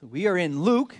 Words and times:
So 0.00 0.06
we 0.06 0.28
are 0.28 0.38
in 0.38 0.62
Luke. 0.62 0.96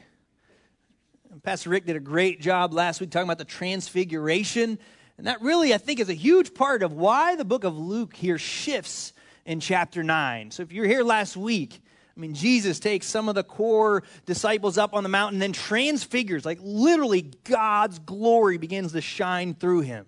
Pastor 1.45 1.71
Rick 1.71 1.87
did 1.87 1.95
a 1.95 2.01
great 2.01 2.41
job 2.41 2.73
last 2.73 3.01
week 3.01 3.13
talking 3.13 3.29
about 3.29 3.39
the 3.39 3.45
transfiguration. 3.45 4.77
And 5.17 5.27
that 5.29 5.41
really, 5.41 5.73
I 5.73 5.79
think, 5.79 6.01
is 6.01 6.09
a 6.09 6.15
huge 6.15 6.53
part 6.53 6.83
of 6.83 6.95
why 6.95 7.37
the 7.37 7.45
book 7.45 7.63
of 7.63 7.79
Luke 7.79 8.17
here 8.17 8.39
shifts 8.39 9.13
in 9.47 9.61
chapter 9.61 10.03
9. 10.03 10.51
So 10.51 10.65
if 10.65 10.73
you're 10.73 10.85
here 10.85 11.05
last 11.05 11.37
week, 11.37 11.81
I 12.17 12.19
mean, 12.19 12.35
Jesus 12.35 12.81
takes 12.81 13.07
some 13.07 13.29
of 13.29 13.37
the 13.37 13.45
core 13.45 14.03
disciples 14.27 14.77
up 14.79 14.95
on 14.95 15.05
the 15.05 15.09
mountain, 15.09 15.37
and 15.37 15.43
then 15.43 15.53
transfigures, 15.53 16.45
like 16.45 16.59
literally 16.61 17.23
God's 17.45 18.01
glory 18.01 18.59
begins 18.59 18.91
to 18.95 19.01
shine 19.01 19.55
through 19.55 19.83
him. 19.83 20.07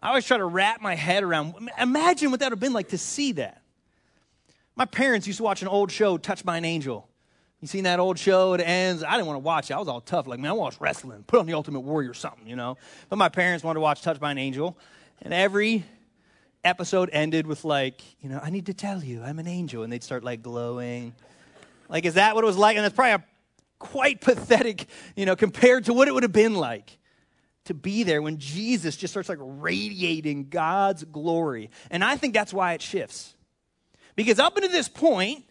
I 0.00 0.08
always 0.08 0.26
try 0.26 0.38
to 0.38 0.44
wrap 0.44 0.80
my 0.80 0.96
head 0.96 1.22
around, 1.22 1.70
imagine 1.78 2.32
what 2.32 2.40
that 2.40 2.46
would 2.46 2.54
have 2.54 2.58
been 2.60 2.72
like 2.72 2.88
to 2.88 2.98
see 2.98 3.30
that. 3.32 3.62
My 4.74 4.86
parents 4.86 5.28
used 5.28 5.36
to 5.36 5.44
watch 5.44 5.62
an 5.62 5.68
old 5.68 5.92
show, 5.92 6.18
Touched 6.18 6.44
by 6.44 6.56
an 6.56 6.64
Angel. 6.64 7.08
You 7.62 7.68
seen 7.68 7.84
that 7.84 8.00
old 8.00 8.18
show? 8.18 8.54
It 8.54 8.60
ends. 8.60 9.04
I 9.04 9.12
didn't 9.12 9.26
want 9.26 9.36
to 9.36 9.44
watch 9.44 9.70
it. 9.70 9.74
I 9.74 9.78
was 9.78 9.86
all 9.86 10.00
tough. 10.00 10.26
Like, 10.26 10.40
man, 10.40 10.50
I 10.50 10.54
watch 10.54 10.80
wrestling. 10.80 11.22
Put 11.26 11.38
on 11.38 11.46
the 11.46 11.54
Ultimate 11.54 11.80
Warrior 11.80 12.10
or 12.10 12.14
something, 12.14 12.46
you 12.46 12.56
know. 12.56 12.76
But 13.08 13.16
my 13.16 13.28
parents 13.28 13.62
wanted 13.62 13.74
to 13.74 13.80
watch 13.80 14.02
Touched 14.02 14.20
by 14.20 14.32
an 14.32 14.38
Angel. 14.38 14.76
And 15.22 15.32
every 15.32 15.84
episode 16.64 17.08
ended 17.12 17.46
with, 17.46 17.64
like, 17.64 18.02
you 18.20 18.28
know, 18.28 18.40
I 18.42 18.50
need 18.50 18.66
to 18.66 18.74
tell 18.74 19.02
you, 19.04 19.22
I'm 19.22 19.38
an 19.38 19.46
angel. 19.46 19.84
And 19.84 19.92
they'd 19.92 20.02
start, 20.02 20.24
like, 20.24 20.42
glowing. 20.42 21.14
Like, 21.88 22.04
is 22.04 22.14
that 22.14 22.34
what 22.34 22.42
it 22.42 22.48
was 22.48 22.56
like? 22.56 22.76
And 22.76 22.84
it's 22.84 22.96
probably 22.96 23.12
a 23.12 23.24
quite 23.78 24.20
pathetic, 24.20 24.86
you 25.14 25.24
know, 25.24 25.36
compared 25.36 25.84
to 25.84 25.92
what 25.92 26.08
it 26.08 26.14
would 26.14 26.24
have 26.24 26.32
been 26.32 26.54
like 26.54 26.98
to 27.66 27.74
be 27.74 28.02
there 28.02 28.20
when 28.22 28.38
Jesus 28.38 28.96
just 28.96 29.12
starts 29.12 29.28
like 29.28 29.38
radiating 29.40 30.48
God's 30.48 31.04
glory. 31.04 31.70
And 31.92 32.02
I 32.02 32.16
think 32.16 32.34
that's 32.34 32.52
why 32.52 32.72
it 32.72 32.82
shifts. 32.82 33.34
Because 34.16 34.40
up 34.40 34.56
until 34.56 34.70
this 34.70 34.88
point, 34.88 35.44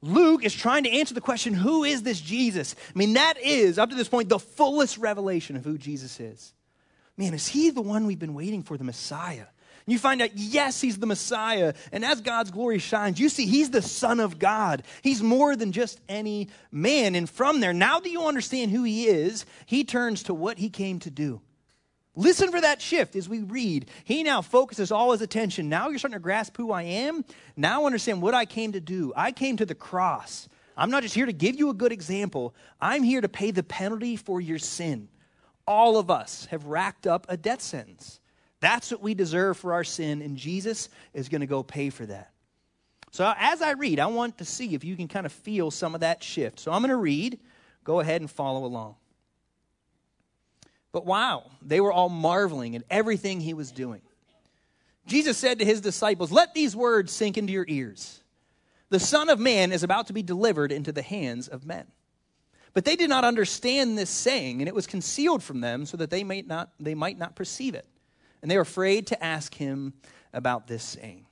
Luke 0.00 0.44
is 0.44 0.54
trying 0.54 0.84
to 0.84 0.90
answer 0.90 1.14
the 1.14 1.20
question 1.20 1.54
who 1.54 1.84
is 1.84 2.02
this 2.02 2.20
Jesus? 2.20 2.74
I 2.94 2.98
mean, 2.98 3.14
that 3.14 3.38
is, 3.38 3.78
up 3.78 3.90
to 3.90 3.96
this 3.96 4.08
point, 4.08 4.28
the 4.28 4.38
fullest 4.38 4.98
revelation 4.98 5.56
of 5.56 5.64
who 5.64 5.76
Jesus 5.76 6.20
is. 6.20 6.52
Man, 7.16 7.34
is 7.34 7.48
he 7.48 7.70
the 7.70 7.82
one 7.82 8.06
we've 8.06 8.18
been 8.18 8.34
waiting 8.34 8.62
for, 8.62 8.76
the 8.76 8.84
Messiah? 8.84 9.46
And 9.88 9.92
You 9.92 9.98
find 9.98 10.22
out, 10.22 10.30
yes, 10.34 10.80
he's 10.80 10.98
the 10.98 11.06
Messiah. 11.06 11.74
And 11.90 12.04
as 12.04 12.20
God's 12.20 12.52
glory 12.52 12.78
shines, 12.78 13.18
you 13.18 13.28
see 13.28 13.46
he's 13.46 13.70
the 13.70 13.82
Son 13.82 14.20
of 14.20 14.38
God. 14.38 14.84
He's 15.02 15.22
more 15.22 15.56
than 15.56 15.72
just 15.72 16.00
any 16.08 16.48
man. 16.70 17.16
And 17.16 17.28
from 17.28 17.58
there, 17.58 17.72
now 17.72 17.98
that 17.98 18.10
you 18.10 18.26
understand 18.26 18.70
who 18.70 18.84
he 18.84 19.06
is, 19.06 19.46
he 19.66 19.82
turns 19.82 20.22
to 20.24 20.34
what 20.34 20.58
he 20.58 20.68
came 20.70 21.00
to 21.00 21.10
do. 21.10 21.40
Listen 22.18 22.50
for 22.50 22.60
that 22.60 22.82
shift 22.82 23.14
as 23.14 23.28
we 23.28 23.42
read. 23.42 23.88
He 24.02 24.24
now 24.24 24.42
focuses 24.42 24.90
all 24.90 25.12
his 25.12 25.22
attention. 25.22 25.68
Now 25.68 25.88
you're 25.88 26.00
starting 26.00 26.16
to 26.16 26.22
grasp 26.22 26.56
who 26.56 26.72
I 26.72 26.82
am. 26.82 27.24
Now 27.56 27.86
understand 27.86 28.20
what 28.20 28.34
I 28.34 28.44
came 28.44 28.72
to 28.72 28.80
do. 28.80 29.12
I 29.14 29.30
came 29.30 29.56
to 29.56 29.64
the 29.64 29.76
cross. 29.76 30.48
I'm 30.76 30.90
not 30.90 31.04
just 31.04 31.14
here 31.14 31.26
to 31.26 31.32
give 31.32 31.56
you 31.56 31.70
a 31.70 31.74
good 31.74 31.92
example, 31.92 32.56
I'm 32.80 33.04
here 33.04 33.20
to 33.20 33.28
pay 33.28 33.52
the 33.52 33.62
penalty 33.62 34.16
for 34.16 34.40
your 34.40 34.58
sin. 34.58 35.08
All 35.64 35.96
of 35.96 36.10
us 36.10 36.46
have 36.46 36.66
racked 36.66 37.06
up 37.06 37.24
a 37.28 37.36
death 37.36 37.62
sentence. 37.62 38.18
That's 38.58 38.90
what 38.90 39.00
we 39.00 39.14
deserve 39.14 39.56
for 39.56 39.72
our 39.72 39.84
sin, 39.84 40.20
and 40.20 40.36
Jesus 40.36 40.88
is 41.14 41.28
going 41.28 41.42
to 41.42 41.46
go 41.46 41.62
pay 41.62 41.88
for 41.88 42.04
that. 42.06 42.32
So, 43.12 43.32
as 43.38 43.62
I 43.62 43.72
read, 43.72 44.00
I 44.00 44.06
want 44.06 44.38
to 44.38 44.44
see 44.44 44.74
if 44.74 44.82
you 44.82 44.96
can 44.96 45.06
kind 45.06 45.24
of 45.24 45.30
feel 45.30 45.70
some 45.70 45.94
of 45.94 46.00
that 46.00 46.24
shift. 46.24 46.58
So, 46.58 46.72
I'm 46.72 46.82
going 46.82 46.90
to 46.90 46.96
read. 46.96 47.38
Go 47.84 48.00
ahead 48.00 48.20
and 48.20 48.30
follow 48.30 48.64
along. 48.64 48.96
But 50.92 51.06
wow, 51.06 51.50
they 51.62 51.80
were 51.80 51.92
all 51.92 52.08
marveling 52.08 52.74
at 52.76 52.82
everything 52.90 53.40
he 53.40 53.54
was 53.54 53.70
doing. 53.70 54.00
Jesus 55.06 55.38
said 55.38 55.58
to 55.58 55.64
his 55.64 55.80
disciples, 55.80 56.30
Let 56.30 56.54
these 56.54 56.76
words 56.76 57.12
sink 57.12 57.38
into 57.38 57.52
your 57.52 57.64
ears. 57.68 58.22
The 58.90 59.00
Son 59.00 59.28
of 59.28 59.38
Man 59.38 59.72
is 59.72 59.82
about 59.82 60.06
to 60.06 60.12
be 60.12 60.22
delivered 60.22 60.72
into 60.72 60.92
the 60.92 61.02
hands 61.02 61.48
of 61.48 61.66
men. 61.66 61.86
But 62.74 62.84
they 62.84 62.96
did 62.96 63.10
not 63.10 63.24
understand 63.24 63.98
this 63.98 64.10
saying, 64.10 64.60
and 64.60 64.68
it 64.68 64.74
was 64.74 64.86
concealed 64.86 65.42
from 65.42 65.60
them 65.60 65.84
so 65.84 65.96
that 65.96 66.10
they 66.10 66.24
might 66.24 66.46
not, 66.46 66.70
they 66.78 66.94
might 66.94 67.18
not 67.18 67.34
perceive 67.34 67.74
it. 67.74 67.86
And 68.40 68.50
they 68.50 68.56
were 68.56 68.62
afraid 68.62 69.08
to 69.08 69.24
ask 69.24 69.54
him 69.54 69.94
about 70.32 70.68
this 70.68 70.84
saying. 70.84 71.26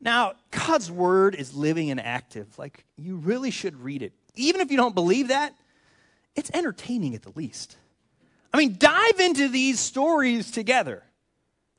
Now, 0.00 0.34
God's 0.50 0.90
word 0.90 1.34
is 1.34 1.54
living 1.54 1.90
and 1.90 2.00
active. 2.00 2.58
Like, 2.58 2.84
you 2.96 3.16
really 3.16 3.50
should 3.50 3.82
read 3.82 4.02
it. 4.02 4.12
Even 4.36 4.60
if 4.60 4.70
you 4.70 4.76
don't 4.76 4.94
believe 4.94 5.28
that, 5.28 5.54
it's 6.36 6.50
entertaining 6.54 7.14
at 7.16 7.22
the 7.22 7.32
least. 7.34 7.76
I 8.52 8.58
mean, 8.58 8.76
dive 8.78 9.20
into 9.20 9.48
these 9.48 9.78
stories 9.78 10.50
together. 10.50 11.02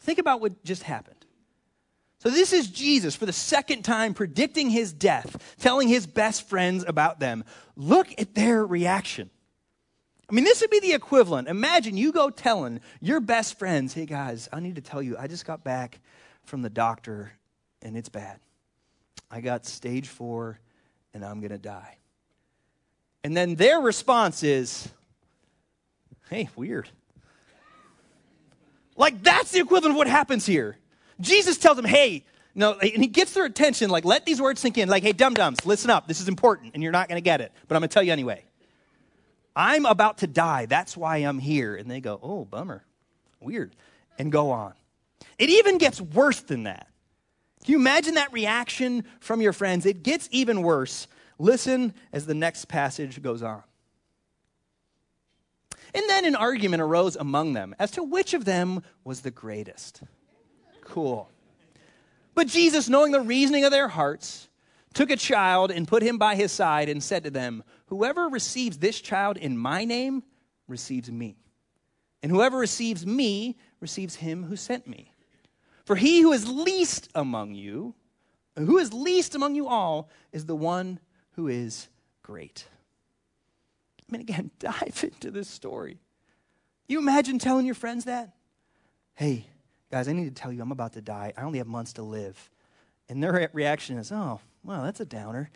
Think 0.02 0.20
about 0.20 0.42
what 0.42 0.64
just 0.64 0.84
happened. 0.84 1.16
So, 2.20 2.30
this 2.30 2.52
is 2.52 2.68
Jesus 2.68 3.16
for 3.16 3.26
the 3.26 3.34
second 3.34 3.84
time 3.84 4.14
predicting 4.14 4.70
his 4.70 4.92
death, 4.92 5.56
telling 5.60 5.88
his 5.88 6.06
best 6.06 6.48
friends 6.50 6.84
about 6.86 7.20
them. 7.20 7.46
Look 7.78 8.10
at 8.20 8.36
their 8.36 8.66
reaction. 8.66 9.30
I 10.30 10.34
mean, 10.34 10.44
this 10.44 10.62
would 10.62 10.70
be 10.70 10.80
the 10.80 10.94
equivalent. 10.94 11.48
Imagine 11.48 11.98
you 11.98 12.12
go 12.12 12.30
telling 12.30 12.82
your 13.02 13.20
best 13.20 13.58
friends, 13.58 13.94
hey 13.94 14.06
guys, 14.06 14.48
I 14.54 14.60
need 14.60 14.76
to 14.76 14.82
tell 14.82 15.02
you, 15.02 15.18
I 15.18 15.28
just 15.28 15.46
got 15.46 15.64
back 15.64 16.02
from 16.44 16.62
the 16.62 16.70
doctor 16.70 17.32
and 17.82 17.98
it's 17.98 18.10
bad. 18.10 18.40
I 19.32 19.42
got 19.42 19.66
stage 19.66 20.08
four 20.08 20.60
and 21.14 21.26
I'm 21.26 21.40
going 21.40 21.52
to 21.52 21.58
die. 21.58 21.98
And 23.24 23.36
then 23.36 23.56
their 23.56 23.80
response 23.80 24.44
is, 24.44 24.90
Hey, 26.30 26.50
weird. 26.56 26.90
Like, 28.96 29.24
that's 29.24 29.52
the 29.52 29.60
equivalent 29.60 29.94
of 29.94 29.98
what 29.98 30.08
happens 30.08 30.46
here. 30.46 30.78
Jesus 31.22 31.58
tells 31.58 31.78
them, 31.78 31.86
hey, 31.86 32.26
no, 32.54 32.74
and 32.74 33.02
he 33.02 33.08
gets 33.08 33.34
their 33.34 33.46
attention, 33.46 33.90
like, 33.90 34.06
let 34.06 34.26
these 34.26 34.42
words 34.42 34.60
sink 34.60 34.78
in. 34.78 34.90
Like, 34.90 35.04
hey, 35.04 35.14
dum 35.14 35.34
dums, 35.34 35.66
listen 35.66 35.90
up. 35.90 36.08
This 36.08 36.20
is 36.20 36.28
important, 36.28 36.74
and 36.74 36.84
you're 36.84 36.92
not 36.92 37.08
going 37.08 37.18
to 37.18 37.24
get 37.24 37.42
it, 37.42 37.52
but 37.68 37.76
I'm 37.76 37.82
going 37.82 37.90
to 37.90 37.94
tell 37.94 38.04
you 38.04 38.12
anyway. 38.12 38.44
I'm 39.56 39.86
about 39.86 40.20
to 40.20 40.28
die. 40.28 40.66
That's 40.66 40.96
why 40.96 41.18
I'm 41.18 41.40
here. 41.40 41.76
And 41.76 41.90
they 41.90 42.02
go, 42.02 42.20
oh, 42.22 42.46
bummer. 42.46 42.84
Weird. 43.40 43.76
And 44.18 44.32
go 44.32 44.52
on. 44.52 44.74
It 45.38 45.50
even 45.50 45.78
gets 45.78 46.00
worse 46.00 46.42
than 46.42 46.64
that. 46.64 46.88
Can 47.64 47.74
you 47.74 47.80
imagine 47.80 48.16
that 48.16 48.32
reaction 48.32 49.04
from 49.20 49.42
your 49.42 49.54
friends? 49.54 49.86
It 49.86 50.04
gets 50.04 50.30
even 50.32 50.62
worse. 50.62 51.08
Listen 51.38 51.94
as 52.14 52.26
the 52.26 52.34
next 52.34 52.68
passage 52.68 53.22
goes 53.22 53.44
on. 53.44 53.64
And 55.94 56.10
then 56.10 56.26
an 56.26 56.36
argument 56.36 56.82
arose 56.82 57.16
among 57.16 57.54
them 57.54 57.76
as 57.80 57.92
to 57.92 58.04
which 58.04 58.34
of 58.34 58.46
them 58.46 58.84
was 59.04 59.22
the 59.22 59.32
greatest. 59.32 60.04
Cool. 60.82 61.30
But 62.36 62.48
Jesus, 62.48 62.90
knowing 62.90 63.12
the 63.12 63.22
reasoning 63.22 63.66
of 63.66 63.72
their 63.72 63.88
hearts, 63.88 64.50
took 64.94 65.10
a 65.12 65.16
child 65.16 65.72
and 65.72 65.88
put 65.88 66.04
him 66.04 66.18
by 66.18 66.36
his 66.36 66.52
side 66.52 66.90
and 66.90 67.04
said 67.04 67.24
to 67.24 67.32
them, 67.32 67.64
Whoever 67.88 68.28
receives 68.28 68.78
this 68.78 69.00
child 69.02 69.38
in 69.38 69.58
my 69.58 69.86
name 69.86 70.24
receives 70.68 71.12
me. 71.12 71.38
And 72.22 72.32
whoever 72.32 72.58
receives 72.58 73.06
me 73.06 73.58
receives 73.80 74.16
him 74.16 74.44
who 74.44 74.56
sent 74.56 74.88
me. 74.88 75.14
For 75.86 75.96
he 75.96 76.22
who 76.22 76.32
is 76.32 76.48
least 76.48 77.10
among 77.16 77.56
you, 77.56 77.96
who 78.56 78.78
is 78.78 78.94
least 78.94 79.36
among 79.36 79.56
you 79.56 79.68
all, 79.68 80.10
is 80.32 80.46
the 80.46 80.56
one 80.56 81.00
who 81.32 81.48
is 81.48 81.88
great. 82.22 82.68
I 84.10 84.12
mean, 84.12 84.22
again, 84.22 84.52
dive 84.60 85.04
into 85.04 85.32
this 85.32 85.48
story. 85.48 86.00
You 86.88 87.00
imagine 87.00 87.40
telling 87.40 87.66
your 87.66 87.76
friends 87.76 88.06
that? 88.06 88.34
Hey, 89.16 89.46
guys, 89.92 90.08
I 90.08 90.14
need 90.14 90.36
to 90.36 90.42
tell 90.42 90.52
you, 90.52 90.62
I'm 90.62 90.72
about 90.72 90.94
to 90.94 91.02
die. 91.02 91.34
I 91.38 91.44
only 91.44 91.60
have 91.60 91.68
months 91.68 91.94
to 91.94 92.02
live. 92.02 92.50
And 93.08 93.24
their 93.24 93.50
reaction 93.54 93.98
is, 93.98 94.12
oh, 94.12 94.40
well, 94.64 94.84
that's 94.84 95.00
a 95.00 95.06
downer. 95.06 95.50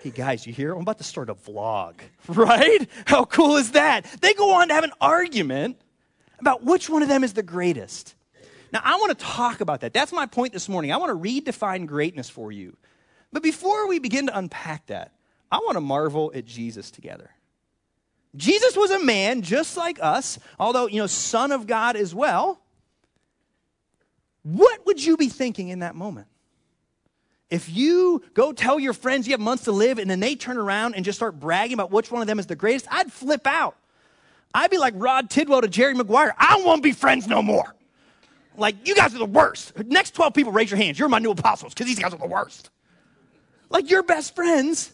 Hey, 0.00 0.10
guys, 0.10 0.46
you 0.46 0.52
hear? 0.52 0.72
I'm 0.74 0.82
about 0.82 0.98
to 0.98 1.04
start 1.04 1.28
a 1.28 1.34
vlog, 1.34 1.94
right? 2.28 2.88
How 3.06 3.24
cool 3.24 3.56
is 3.56 3.72
that? 3.72 4.04
They 4.20 4.34
go 4.34 4.54
on 4.54 4.68
to 4.68 4.74
have 4.74 4.84
an 4.84 4.92
argument 5.00 5.80
about 6.38 6.62
which 6.62 6.88
one 6.88 7.02
of 7.02 7.08
them 7.08 7.24
is 7.24 7.32
the 7.32 7.42
greatest. 7.42 8.14
Now, 8.72 8.80
I 8.84 8.96
want 8.96 9.18
to 9.18 9.24
talk 9.24 9.60
about 9.60 9.80
that. 9.80 9.92
That's 9.92 10.12
my 10.12 10.26
point 10.26 10.52
this 10.52 10.68
morning. 10.68 10.92
I 10.92 10.98
want 10.98 11.10
to 11.10 11.28
redefine 11.28 11.86
greatness 11.86 12.28
for 12.28 12.52
you. 12.52 12.76
But 13.32 13.42
before 13.42 13.88
we 13.88 13.98
begin 13.98 14.26
to 14.26 14.38
unpack 14.38 14.86
that, 14.86 15.12
I 15.50 15.58
want 15.58 15.74
to 15.74 15.80
marvel 15.80 16.30
at 16.34 16.44
Jesus 16.44 16.90
together. 16.90 17.30
Jesus 18.36 18.76
was 18.76 18.90
a 18.90 19.02
man 19.02 19.42
just 19.42 19.76
like 19.76 19.98
us, 20.00 20.38
although, 20.58 20.86
you 20.86 20.98
know, 20.98 21.06
son 21.06 21.52
of 21.52 21.66
God 21.66 21.96
as 21.96 22.14
well. 22.14 22.60
What 24.42 24.86
would 24.86 25.04
you 25.04 25.16
be 25.16 25.28
thinking 25.28 25.68
in 25.68 25.80
that 25.80 25.94
moment? 25.94 26.26
If 27.50 27.70
you 27.70 28.22
go 28.34 28.52
tell 28.52 28.78
your 28.78 28.92
friends 28.92 29.26
you 29.26 29.32
have 29.32 29.40
months 29.40 29.64
to 29.64 29.72
live 29.72 29.98
and 29.98 30.10
then 30.10 30.20
they 30.20 30.34
turn 30.34 30.58
around 30.58 30.94
and 30.94 31.04
just 31.04 31.18
start 31.18 31.40
bragging 31.40 31.74
about 31.74 31.90
which 31.90 32.10
one 32.10 32.20
of 32.20 32.28
them 32.28 32.38
is 32.38 32.46
the 32.46 32.56
greatest, 32.56 32.86
I'd 32.90 33.10
flip 33.10 33.46
out. 33.46 33.76
I'd 34.54 34.70
be 34.70 34.78
like 34.78 34.94
Rod 34.96 35.30
Tidwell 35.30 35.62
to 35.62 35.68
Jerry 35.68 35.94
Maguire. 35.94 36.34
I 36.38 36.62
to 36.62 36.80
be 36.80 36.92
friends 36.92 37.26
no 37.26 37.42
more. 37.42 37.74
Like, 38.56 38.88
you 38.88 38.94
guys 38.94 39.14
are 39.14 39.18
the 39.18 39.24
worst. 39.24 39.78
Next 39.86 40.14
12 40.14 40.34
people, 40.34 40.52
raise 40.52 40.70
your 40.70 40.78
hands. 40.78 40.98
You're 40.98 41.08
my 41.08 41.20
new 41.20 41.30
apostles 41.30 41.72
because 41.72 41.86
these 41.86 41.98
guys 41.98 42.12
are 42.12 42.18
the 42.18 42.26
worst. 42.26 42.70
Like, 43.70 43.88
your 43.90 44.02
best 44.02 44.34
friends 44.34 44.92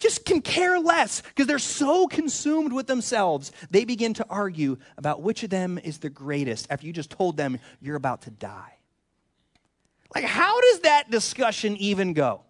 just 0.00 0.24
can 0.24 0.40
care 0.40 0.80
less 0.80 1.20
because 1.20 1.46
they're 1.46 1.58
so 1.58 2.08
consumed 2.08 2.72
with 2.72 2.86
themselves. 2.86 3.52
They 3.70 3.84
begin 3.84 4.14
to 4.14 4.26
argue 4.28 4.78
about 4.96 5.22
which 5.22 5.42
of 5.44 5.50
them 5.50 5.78
is 5.78 5.98
the 5.98 6.10
greatest 6.10 6.66
after 6.70 6.86
you 6.86 6.92
just 6.92 7.10
told 7.10 7.36
them 7.36 7.58
you're 7.80 7.96
about 7.96 8.22
to 8.22 8.30
die. 8.30 8.78
Like, 10.14 10.24
how 10.24 10.60
does 10.60 10.80
that 10.80 11.10
discussion 11.10 11.76
even 11.76 12.14
go? 12.14 12.42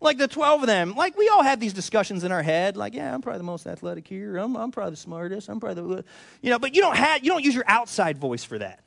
Like 0.00 0.18
the 0.18 0.28
12 0.28 0.62
of 0.62 0.66
them, 0.66 0.94
like 0.94 1.16
we 1.16 1.28
all 1.30 1.42
have 1.42 1.60
these 1.60 1.72
discussions 1.72 2.24
in 2.24 2.32
our 2.32 2.42
head, 2.42 2.76
like, 2.76 2.92
yeah, 2.92 3.14
I'm 3.14 3.22
probably 3.22 3.38
the 3.38 3.44
most 3.44 3.66
athletic 3.66 4.06
here. 4.06 4.36
I'm, 4.36 4.54
I'm 4.54 4.70
probably 4.70 4.90
the 4.90 4.96
smartest. 4.98 5.48
I'm 5.48 5.60
probably 5.60 5.96
the, 5.96 6.04
you 6.42 6.50
know, 6.50 6.58
but 6.58 6.74
you 6.74 6.82
don't 6.82 6.96
have, 6.96 7.24
you 7.24 7.30
don't 7.30 7.42
use 7.42 7.54
your 7.54 7.64
outside 7.66 8.18
voice 8.18 8.44
for 8.44 8.58
that. 8.58 8.80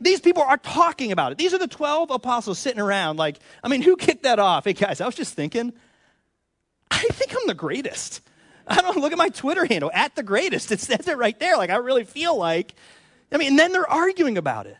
These 0.00 0.20
people 0.20 0.42
are 0.42 0.56
talking 0.56 1.12
about 1.12 1.30
it. 1.30 1.38
These 1.38 1.54
are 1.54 1.58
the 1.58 1.68
12 1.68 2.10
apostles 2.10 2.58
sitting 2.58 2.80
around, 2.80 3.18
like, 3.18 3.38
I 3.62 3.68
mean, 3.68 3.82
who 3.82 3.94
kicked 3.94 4.24
that 4.24 4.40
off? 4.40 4.64
Hey, 4.64 4.72
guys, 4.72 5.00
I 5.00 5.06
was 5.06 5.14
just 5.14 5.34
thinking, 5.34 5.72
I 6.92 7.08
think 7.12 7.34
I'm 7.34 7.46
the 7.46 7.54
greatest. 7.54 8.20
I 8.66 8.80
don't 8.80 8.98
look 8.98 9.12
at 9.12 9.18
my 9.18 9.30
Twitter 9.30 9.64
handle, 9.64 9.90
at 9.92 10.14
the 10.14 10.22
greatest. 10.22 10.70
It 10.70 10.80
says 10.80 11.08
it 11.08 11.16
right 11.16 11.38
there. 11.38 11.56
Like, 11.56 11.70
I 11.70 11.76
really 11.76 12.04
feel 12.04 12.36
like, 12.36 12.74
I 13.32 13.38
mean, 13.38 13.48
and 13.48 13.58
then 13.58 13.72
they're 13.72 13.88
arguing 13.88 14.38
about 14.38 14.66
it. 14.66 14.76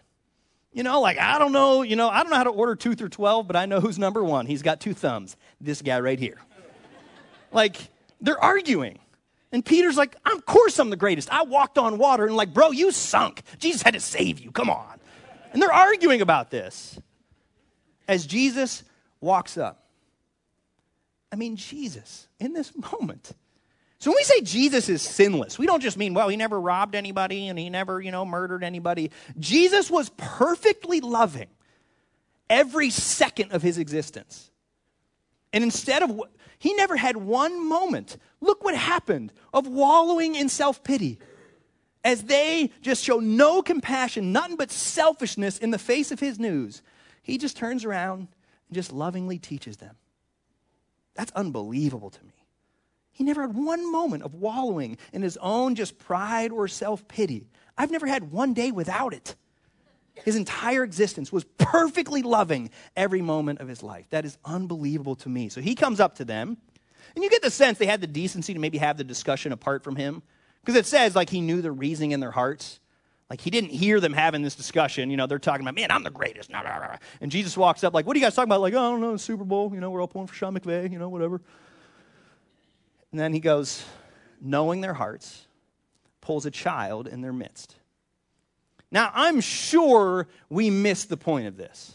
You 0.73 0.83
know, 0.83 1.01
like, 1.01 1.19
I 1.19 1.39
don't 1.39 1.53
know, 1.53 1.83
you 1.83 1.97
know, 1.97 2.09
I 2.09 2.23
don't 2.23 2.31
know 2.31 2.37
how 2.37 2.45
to 2.45 2.51
order 2.51 2.77
two 2.77 2.95
through 2.95 3.11
12, 3.11 3.47
but 3.47 3.57
I 3.57 3.67
know 3.67 3.81
who's 3.81 3.99
number 3.99 4.23
one. 4.23 4.47
He's 4.47 4.63
got 4.63 4.81
two 4.81 4.95
thumbs. 4.95 5.37
This 5.61 5.83
guy 5.83 6.01
right 6.01 6.19
here. 6.19 6.39
like, 7.53 7.77
they're 8.21 8.43
arguing. 8.43 8.99
And 9.53 9.65
Peter's 9.65 9.97
like, 9.97 10.17
of 10.25 10.47
course 10.47 10.79
I'm 10.79 10.89
the 10.91 10.97
greatest. 10.97 11.31
I 11.31 11.43
walked 11.43 11.77
on 11.77 11.99
water. 11.99 12.27
And 12.27 12.37
like, 12.37 12.55
bro, 12.55 12.71
you 12.71 12.91
sunk. 12.91 13.43
Jesus 13.59 13.83
had 13.83 13.95
to 13.95 14.01
save 14.01 14.39
you. 14.39 14.51
Come 14.51 14.71
on. 14.71 14.99
And 15.53 15.61
they're 15.61 15.73
arguing 15.73 16.23
about 16.23 16.51
this. 16.51 16.99
As 18.09 18.27
Jesus 18.27 18.83
walks 19.21 19.59
up. 19.59 19.82
I 21.33 21.37
mean, 21.37 21.57
Jesus, 21.57 22.29
in 22.39 22.53
this 22.53 22.73
moment, 22.93 23.33
so 23.99 24.11
when 24.11 24.17
we 24.17 24.25
say 24.25 24.41
Jesus 24.41 24.89
is 24.89 25.01
sinless, 25.01 25.61
we 25.61 25.67
don't 25.67 25.81
just 25.81 25.97
mean, 25.97 26.13
well, 26.13 26.29
he 26.29 26.37
never 26.37 26.61
robbed 26.61 26.97
anybody 26.97 27.47
and 27.47 27.57
he 27.57 27.71
never, 27.71 28.01
you 28.01 28.11
know, 28.11 28.25
murdered 28.25 28.65
anybody. 28.65 29.13
Jesus 29.39 29.93
was 29.93 30.11
perfectly 30.17 31.01
loving 31.01 31.47
every 32.51 32.91
second 32.91 33.53
of 33.53 33.63
his 33.63 33.79
existence. 33.79 34.51
And 35.53 35.63
instead 35.63 36.03
of, 36.03 36.21
he 36.59 36.75
never 36.75 36.97
had 36.97 37.17
one 37.17 37.69
moment, 37.69 38.17
look 38.41 38.65
what 38.65 38.75
happened, 38.75 39.33
of 39.55 39.69
wallowing 39.69 40.35
in 40.35 40.49
self 40.49 40.83
pity. 40.83 41.21
As 42.03 42.25
they 42.25 42.73
just 42.81 43.05
show 43.05 43.21
no 43.21 43.63
compassion, 43.63 44.33
nothing 44.33 44.57
but 44.57 44.73
selfishness 44.73 45.59
in 45.59 45.71
the 45.71 45.79
face 45.79 46.11
of 46.11 46.19
his 46.19 46.41
news, 46.41 46.83
he 47.23 47.39
just 47.39 47.57
turns 47.57 47.85
around 47.85 48.27
and 48.69 48.75
just 48.75 48.93
lovingly 48.93 49.39
teaches 49.39 49.77
them. 49.77 49.95
That's 51.15 51.33
unbelievable 51.33 52.11
to 52.11 52.25
me. 52.25 52.33
He 53.13 53.25
never 53.25 53.43
had 53.43 53.55
one 53.55 53.91
moment 53.91 54.23
of 54.23 54.35
wallowing 54.35 54.97
in 55.13 55.23
his 55.23 55.37
own 55.39 55.75
just 55.75 55.99
pride 55.99 56.51
or 56.51 56.67
self 56.67 57.07
pity. 57.09 57.47
I've 57.77 57.91
never 57.91 58.07
had 58.07 58.31
one 58.31 58.55
day 58.55 58.71
without 58.71 59.13
it. 59.13 59.37
His 60.15 60.37
entire 60.37 60.85
existence 60.85 61.33
was 61.33 61.45
perfectly 61.59 62.23
loving 62.23 62.71
every 62.97 63.23
moment 63.23 63.61
of 63.61 63.69
his 63.69 63.83
life. 63.83 64.07
That 64.11 64.25
is 64.25 64.37
unbelievable 64.45 65.17
to 65.17 65.29
me. 65.29 65.49
So 65.49 65.61
he 65.61 65.75
comes 65.75 66.01
up 66.01 66.17
to 66.17 66.25
them, 66.25 66.59
and 67.15 67.25
you 67.25 67.31
get 67.31 67.43
the 67.43 67.51
sense 67.51 67.79
they 67.79 67.87
had 67.87 68.01
the 68.01 68.07
decency 68.07 68.53
to 68.53 68.61
maybe 68.61 68.79
have 68.79 68.99
the 68.99 69.05
discussion 69.05 69.53
apart 69.53 69.83
from 69.83 69.97
him. 69.97 70.23
Because 70.61 70.79
it 70.79 70.87
says, 70.87 71.17
like, 71.17 71.31
he 71.31 71.41
knew 71.41 71.61
the 71.61 71.73
reasoning 71.73 72.13
in 72.13 72.21
their 72.21 72.31
hearts. 72.31 72.79
Like, 73.31 73.41
he 73.41 73.51
didn't 73.51 73.71
hear 73.71 73.99
them 73.99 74.13
having 74.13 74.43
this 74.43 74.55
discussion. 74.55 75.11
You 75.11 75.17
know, 75.17 75.27
they're 75.27 75.39
talking 75.39 75.63
about, 75.63 75.75
man, 75.75 75.91
I'm 75.91 76.03
the 76.03 76.11
greatest. 76.11 76.51
And 77.21 77.31
Jesus 77.31 77.57
walks 77.57 77.83
up, 77.83 77.95
like, 77.95 78.07
what 78.07 78.15
are 78.15 78.19
you 78.19 78.25
guys 78.25 78.35
talking 78.35 78.49
about? 78.49 78.61
Like, 78.61 78.75
oh, 78.75 78.79
I 78.79 78.91
don't 78.91 79.01
know, 79.01 79.17
Super 79.17 79.45
Bowl. 79.45 79.71
You 79.73 79.81
know, 79.81 79.91
we're 79.91 80.03
all 80.03 80.09
pulling 80.09 80.27
for 80.27 80.35
Sean 80.35 80.55
McVay, 80.55 80.93
you 80.93 80.99
know, 80.99 81.09
whatever. 81.09 81.41
And 83.11 83.19
then 83.19 83.33
he 83.33 83.41
goes, 83.41 83.85
knowing 84.41 84.81
their 84.81 84.95
hearts, 84.95 85.47
pulls 86.21 86.47
a 86.47 86.51
child 86.51 87.07
in 87.07 87.21
their 87.23 87.33
midst. 87.33 87.77
Now, 88.91 89.11
I'm 89.15 89.41
sure 89.41 90.29
we 90.51 90.69
miss 90.69 91.07
the 91.07 91.17
point 91.17 91.47
of 91.47 91.57
this. 91.57 91.95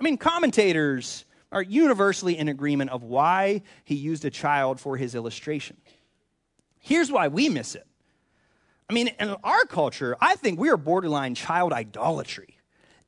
I 0.00 0.02
mean, 0.02 0.16
commentators 0.16 1.24
are 1.52 1.62
universally 1.62 2.36
in 2.36 2.48
agreement 2.48 2.90
of 2.90 3.04
why 3.04 3.62
he 3.84 3.94
used 3.94 4.24
a 4.24 4.30
child 4.30 4.80
for 4.80 4.96
his 4.96 5.14
illustration. 5.14 5.76
Here's 6.80 7.12
why 7.12 7.28
we 7.28 7.48
miss 7.48 7.76
it. 7.76 7.86
I 8.88 8.92
mean, 8.92 9.08
in 9.18 9.36
our 9.42 9.64
culture, 9.64 10.16
I 10.20 10.34
think 10.36 10.58
we 10.58 10.70
are 10.70 10.76
borderline 10.76 11.34
child 11.34 11.72
idolatry. 11.72 12.58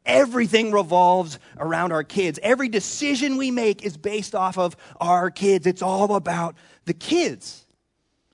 Everything 0.06 0.70
revolves 0.70 1.38
around 1.58 1.92
our 1.92 2.04
kids. 2.04 2.38
Every 2.42 2.68
decision 2.68 3.36
we 3.36 3.50
make 3.50 3.84
is 3.84 3.96
based 3.96 4.34
off 4.34 4.58
of 4.58 4.76
our 5.00 5.30
kids. 5.30 5.66
It's 5.66 5.82
all 5.82 6.14
about 6.14 6.56
the 6.84 6.94
kids. 6.94 7.66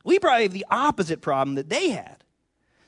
We 0.05 0.19
probably 0.19 0.45
have 0.45 0.53
the 0.53 0.67
opposite 0.71 1.21
problem 1.21 1.57
that 1.57 1.69
they 1.69 1.91
had. 1.91 2.25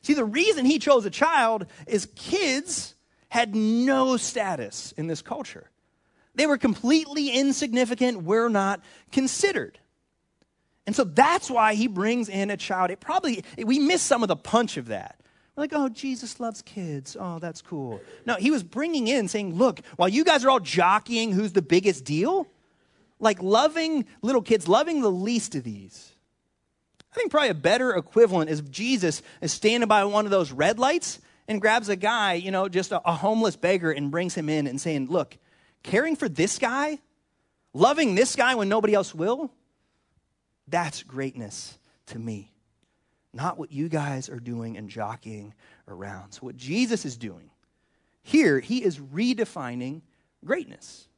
See, 0.02 0.14
the 0.14 0.24
reason 0.24 0.64
he 0.64 0.78
chose 0.80 1.06
a 1.06 1.10
child 1.10 1.66
is 1.86 2.08
kids 2.16 2.96
had 3.28 3.54
no 3.54 4.16
status 4.16 4.92
in 4.96 5.06
this 5.06 5.22
culture. 5.22 5.70
They 6.34 6.46
were 6.46 6.58
completely 6.58 7.30
insignificant, 7.30 8.24
were 8.24 8.48
not 8.48 8.80
considered. 9.12 9.78
And 10.86 10.96
so 10.96 11.04
that's 11.04 11.50
why 11.50 11.74
he 11.74 11.86
brings 11.86 12.28
in 12.28 12.50
a 12.50 12.56
child. 12.56 12.90
It 12.90 13.00
probably, 13.00 13.44
we 13.56 13.78
miss 13.78 14.02
some 14.02 14.22
of 14.22 14.28
the 14.28 14.36
punch 14.36 14.76
of 14.76 14.86
that. 14.86 15.20
We're 15.54 15.64
like, 15.64 15.72
oh, 15.74 15.88
Jesus 15.88 16.40
loves 16.40 16.62
kids. 16.62 17.16
Oh, 17.18 17.38
that's 17.38 17.62
cool. 17.62 18.00
No, 18.26 18.36
he 18.36 18.50
was 18.50 18.62
bringing 18.62 19.06
in, 19.06 19.28
saying, 19.28 19.54
look, 19.54 19.80
while 19.96 20.08
you 20.08 20.24
guys 20.24 20.44
are 20.44 20.50
all 20.50 20.60
jockeying 20.60 21.32
who's 21.32 21.52
the 21.52 21.62
biggest 21.62 22.04
deal, 22.04 22.46
like 23.20 23.42
loving 23.42 24.06
little 24.22 24.42
kids, 24.42 24.66
loving 24.66 25.02
the 25.02 25.10
least 25.10 25.54
of 25.54 25.62
these. 25.62 26.12
I 27.12 27.14
think 27.14 27.30
probably 27.30 27.50
a 27.50 27.54
better 27.54 27.94
equivalent 27.94 28.50
is 28.50 28.62
Jesus 28.62 29.22
is 29.42 29.52
standing 29.52 29.88
by 29.88 30.04
one 30.04 30.24
of 30.24 30.30
those 30.30 30.50
red 30.50 30.78
lights 30.78 31.20
and 31.46 31.60
grabs 31.60 31.90
a 31.90 31.96
guy, 31.96 32.34
you 32.34 32.50
know, 32.50 32.68
just 32.68 32.90
a, 32.90 33.06
a 33.06 33.12
homeless 33.12 33.54
beggar 33.54 33.92
and 33.92 34.10
brings 34.10 34.34
him 34.34 34.48
in 34.48 34.66
and 34.66 34.80
saying, 34.80 35.08
look, 35.08 35.36
caring 35.82 36.16
for 36.16 36.28
this 36.28 36.58
guy, 36.58 36.98
loving 37.74 38.14
this 38.14 38.34
guy 38.34 38.54
when 38.54 38.70
nobody 38.70 38.94
else 38.94 39.14
will, 39.14 39.52
that's 40.68 41.02
greatness 41.02 41.78
to 42.06 42.18
me 42.18 42.52
not 43.34 43.58
what 43.58 43.72
you 43.72 43.88
guys 43.88 44.28
are 44.28 44.40
doing 44.40 44.76
and 44.76 44.88
jockeying 44.88 45.54
around. 45.88 46.32
So, 46.32 46.40
what 46.40 46.56
Jesus 46.56 47.04
is 47.04 47.16
doing 47.16 47.50
here, 48.22 48.60
he 48.60 48.84
is 48.84 48.98
redefining 48.98 50.02
greatness. 50.44 51.08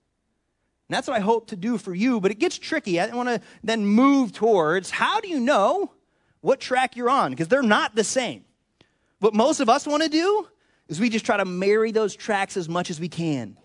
And 0.88 0.96
that's 0.96 1.08
what 1.08 1.16
I 1.16 1.20
hope 1.20 1.48
to 1.48 1.56
do 1.56 1.78
for 1.78 1.94
you, 1.94 2.20
but 2.20 2.30
it 2.30 2.38
gets 2.38 2.58
tricky. 2.58 3.00
I 3.00 3.06
want 3.14 3.28
to 3.28 3.40
then 3.62 3.86
move 3.86 4.32
towards 4.32 4.90
how 4.90 5.20
do 5.20 5.28
you 5.28 5.40
know 5.40 5.92
what 6.40 6.60
track 6.60 6.94
you're 6.94 7.10
on? 7.10 7.30
Because 7.30 7.48
they're 7.48 7.62
not 7.62 7.94
the 7.94 8.04
same. 8.04 8.44
What 9.18 9.34
most 9.34 9.60
of 9.60 9.70
us 9.70 9.86
want 9.86 10.02
to 10.02 10.10
do 10.10 10.46
is 10.88 11.00
we 11.00 11.08
just 11.08 11.24
try 11.24 11.38
to 11.38 11.46
marry 11.46 11.90
those 11.90 12.14
tracks 12.14 12.58
as 12.58 12.68
much 12.68 12.90
as 12.90 13.00
we 13.00 13.08
can. 13.08 13.56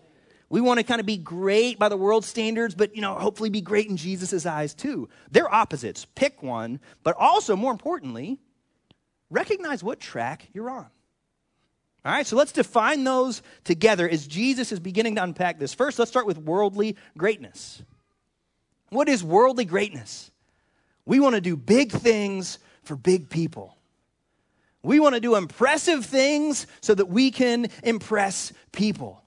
We 0.50 0.60
want 0.60 0.78
to 0.78 0.84
kind 0.84 0.98
of 0.98 1.06
be 1.06 1.16
great 1.16 1.78
by 1.78 1.88
the 1.88 1.96
world 1.96 2.24
standards, 2.24 2.74
but 2.74 2.94
you 2.96 3.00
know, 3.00 3.14
hopefully 3.14 3.50
be 3.50 3.60
great 3.60 3.88
in 3.88 3.96
Jesus' 3.96 4.44
eyes 4.44 4.74
too. 4.74 5.08
They're 5.30 5.52
opposites. 5.52 6.06
Pick 6.16 6.42
one, 6.42 6.80
but 7.04 7.16
also 7.16 7.54
more 7.54 7.70
importantly, 7.70 8.40
recognize 9.30 9.84
what 9.84 10.00
track 10.00 10.48
you're 10.52 10.68
on. 10.68 10.86
All 12.04 12.12
right, 12.12 12.26
so 12.26 12.34
let's 12.34 12.50
define 12.50 13.04
those 13.04 13.42
together 13.62 14.08
as 14.08 14.26
Jesus 14.26 14.72
is 14.72 14.80
beginning 14.80 15.16
to 15.16 15.22
unpack 15.22 15.58
this. 15.58 15.72
First, 15.72 15.98
let's 15.98 16.10
start 16.10 16.26
with 16.26 16.38
worldly 16.38 16.96
greatness. 17.16 17.82
What 18.88 19.08
is 19.08 19.22
worldly 19.22 19.66
greatness? 19.66 20.32
We 21.04 21.20
want 21.20 21.36
to 21.36 21.40
do 21.40 21.56
big 21.56 21.92
things 21.92 22.58
for 22.82 22.96
big 22.96 23.30
people. 23.30 23.76
We 24.82 24.98
want 24.98 25.14
to 25.14 25.20
do 25.20 25.36
impressive 25.36 26.06
things 26.06 26.66
so 26.80 26.94
that 26.94 27.06
we 27.06 27.30
can 27.30 27.68
impress 27.84 28.52
people. 28.72 29.19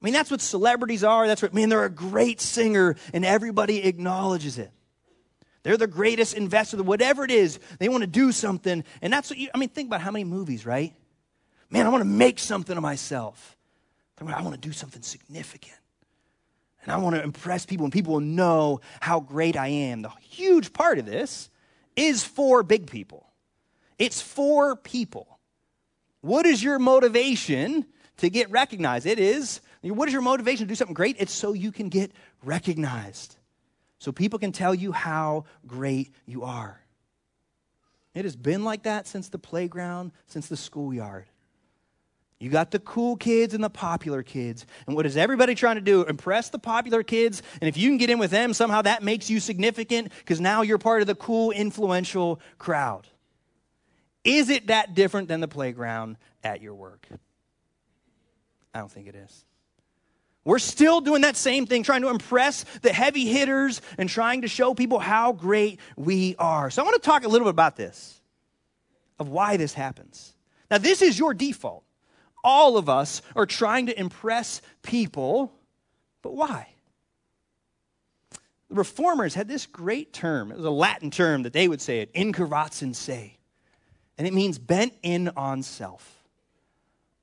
I 0.00 0.04
mean, 0.04 0.14
that's 0.14 0.30
what 0.30 0.40
celebrities 0.40 1.02
are. 1.02 1.26
That's 1.26 1.42
what, 1.42 1.54
man, 1.54 1.68
they're 1.68 1.84
a 1.84 1.90
great 1.90 2.40
singer 2.40 2.96
and 3.12 3.24
everybody 3.24 3.84
acknowledges 3.84 4.58
it. 4.58 4.70
They're 5.64 5.76
the 5.76 5.88
greatest 5.88 6.34
investor, 6.34 6.80
whatever 6.82 7.24
it 7.24 7.30
is, 7.30 7.58
they 7.78 7.88
want 7.88 8.02
to 8.02 8.06
do 8.06 8.30
something. 8.32 8.84
And 9.02 9.12
that's 9.12 9.28
what 9.28 9.38
you, 9.38 9.48
I 9.52 9.58
mean, 9.58 9.68
think 9.68 9.88
about 9.88 10.00
how 10.00 10.10
many 10.10 10.24
movies, 10.24 10.64
right? 10.64 10.94
Man, 11.68 11.84
I 11.84 11.88
want 11.90 12.02
to 12.02 12.08
make 12.08 12.38
something 12.38 12.76
of 12.76 12.82
myself. 12.82 13.56
I 14.20 14.42
want 14.42 14.54
to 14.54 14.60
do 14.60 14.72
something 14.72 15.02
significant. 15.02 15.76
And 16.82 16.92
I 16.92 16.96
want 16.96 17.16
to 17.16 17.22
impress 17.22 17.66
people, 17.66 17.84
and 17.84 17.92
people 17.92 18.14
will 18.14 18.20
know 18.20 18.80
how 19.00 19.20
great 19.20 19.56
I 19.56 19.68
am. 19.68 20.02
The 20.02 20.10
huge 20.20 20.72
part 20.72 20.98
of 20.98 21.06
this 21.06 21.50
is 21.96 22.24
for 22.24 22.62
big 22.62 22.90
people, 22.90 23.26
it's 23.98 24.20
for 24.20 24.76
people. 24.76 25.38
What 26.20 26.46
is 26.46 26.62
your 26.62 26.78
motivation 26.78 27.86
to 28.18 28.30
get 28.30 28.50
recognized? 28.50 29.06
It 29.06 29.20
is 29.20 29.60
what 29.82 30.08
is 30.08 30.12
your 30.12 30.22
motivation 30.22 30.66
to 30.66 30.68
do 30.68 30.74
something 30.74 30.94
great? 30.94 31.16
It's 31.18 31.32
so 31.32 31.52
you 31.52 31.72
can 31.72 31.88
get 31.88 32.12
recognized. 32.42 33.36
So 33.98 34.12
people 34.12 34.38
can 34.38 34.52
tell 34.52 34.74
you 34.74 34.92
how 34.92 35.44
great 35.66 36.12
you 36.26 36.44
are. 36.44 36.80
It 38.14 38.24
has 38.24 38.36
been 38.36 38.64
like 38.64 38.84
that 38.84 39.06
since 39.06 39.28
the 39.28 39.38
playground, 39.38 40.12
since 40.26 40.48
the 40.48 40.56
schoolyard. 40.56 41.26
You 42.40 42.50
got 42.50 42.70
the 42.70 42.78
cool 42.78 43.16
kids 43.16 43.52
and 43.52 43.62
the 43.62 43.70
popular 43.70 44.22
kids. 44.22 44.64
And 44.86 44.94
what 44.94 45.06
is 45.06 45.16
everybody 45.16 45.56
trying 45.56 45.74
to 45.74 45.80
do? 45.80 46.04
Impress 46.04 46.50
the 46.50 46.58
popular 46.58 47.02
kids. 47.02 47.42
And 47.60 47.68
if 47.68 47.76
you 47.76 47.88
can 47.88 47.98
get 47.98 48.10
in 48.10 48.18
with 48.18 48.30
them, 48.30 48.54
somehow 48.54 48.82
that 48.82 49.02
makes 49.02 49.28
you 49.28 49.40
significant 49.40 50.12
because 50.18 50.40
now 50.40 50.62
you're 50.62 50.78
part 50.78 51.00
of 51.00 51.08
the 51.08 51.16
cool, 51.16 51.50
influential 51.50 52.40
crowd. 52.58 53.08
Is 54.22 54.50
it 54.50 54.68
that 54.68 54.94
different 54.94 55.26
than 55.26 55.40
the 55.40 55.48
playground 55.48 56.16
at 56.44 56.62
your 56.62 56.74
work? 56.74 57.08
I 58.72 58.78
don't 58.78 58.90
think 58.90 59.08
it 59.08 59.16
is. 59.16 59.44
We're 60.48 60.58
still 60.58 61.02
doing 61.02 61.20
that 61.20 61.36
same 61.36 61.66
thing, 61.66 61.82
trying 61.82 62.00
to 62.00 62.08
impress 62.08 62.64
the 62.80 62.90
heavy 62.90 63.26
hitters 63.26 63.82
and 63.98 64.08
trying 64.08 64.40
to 64.40 64.48
show 64.48 64.72
people 64.72 64.98
how 64.98 65.32
great 65.32 65.78
we 65.94 66.36
are. 66.38 66.70
So 66.70 66.80
I 66.80 66.86
want 66.86 66.94
to 67.02 67.06
talk 67.06 67.26
a 67.26 67.28
little 67.28 67.44
bit 67.44 67.50
about 67.50 67.76
this, 67.76 68.18
of 69.18 69.28
why 69.28 69.58
this 69.58 69.74
happens. 69.74 70.32
Now, 70.70 70.78
this 70.78 71.02
is 71.02 71.18
your 71.18 71.34
default. 71.34 71.84
All 72.42 72.78
of 72.78 72.88
us 72.88 73.20
are 73.36 73.44
trying 73.44 73.88
to 73.88 74.00
impress 74.00 74.62
people, 74.82 75.52
but 76.22 76.34
why? 76.34 76.68
The 78.70 78.76
reformers 78.76 79.34
had 79.34 79.48
this 79.48 79.66
great 79.66 80.14
term. 80.14 80.50
It 80.50 80.56
was 80.56 80.64
a 80.64 80.70
Latin 80.70 81.10
term 81.10 81.42
that 81.42 81.52
they 81.52 81.68
would 81.68 81.82
say 81.82 82.00
it, 82.00 82.10
incurvatus 82.14 82.80
in 82.80 82.94
se. 82.94 83.36
And 84.16 84.26
it 84.26 84.32
means 84.32 84.58
bent 84.58 84.94
in 85.02 85.28
on 85.36 85.62
self. 85.62 86.24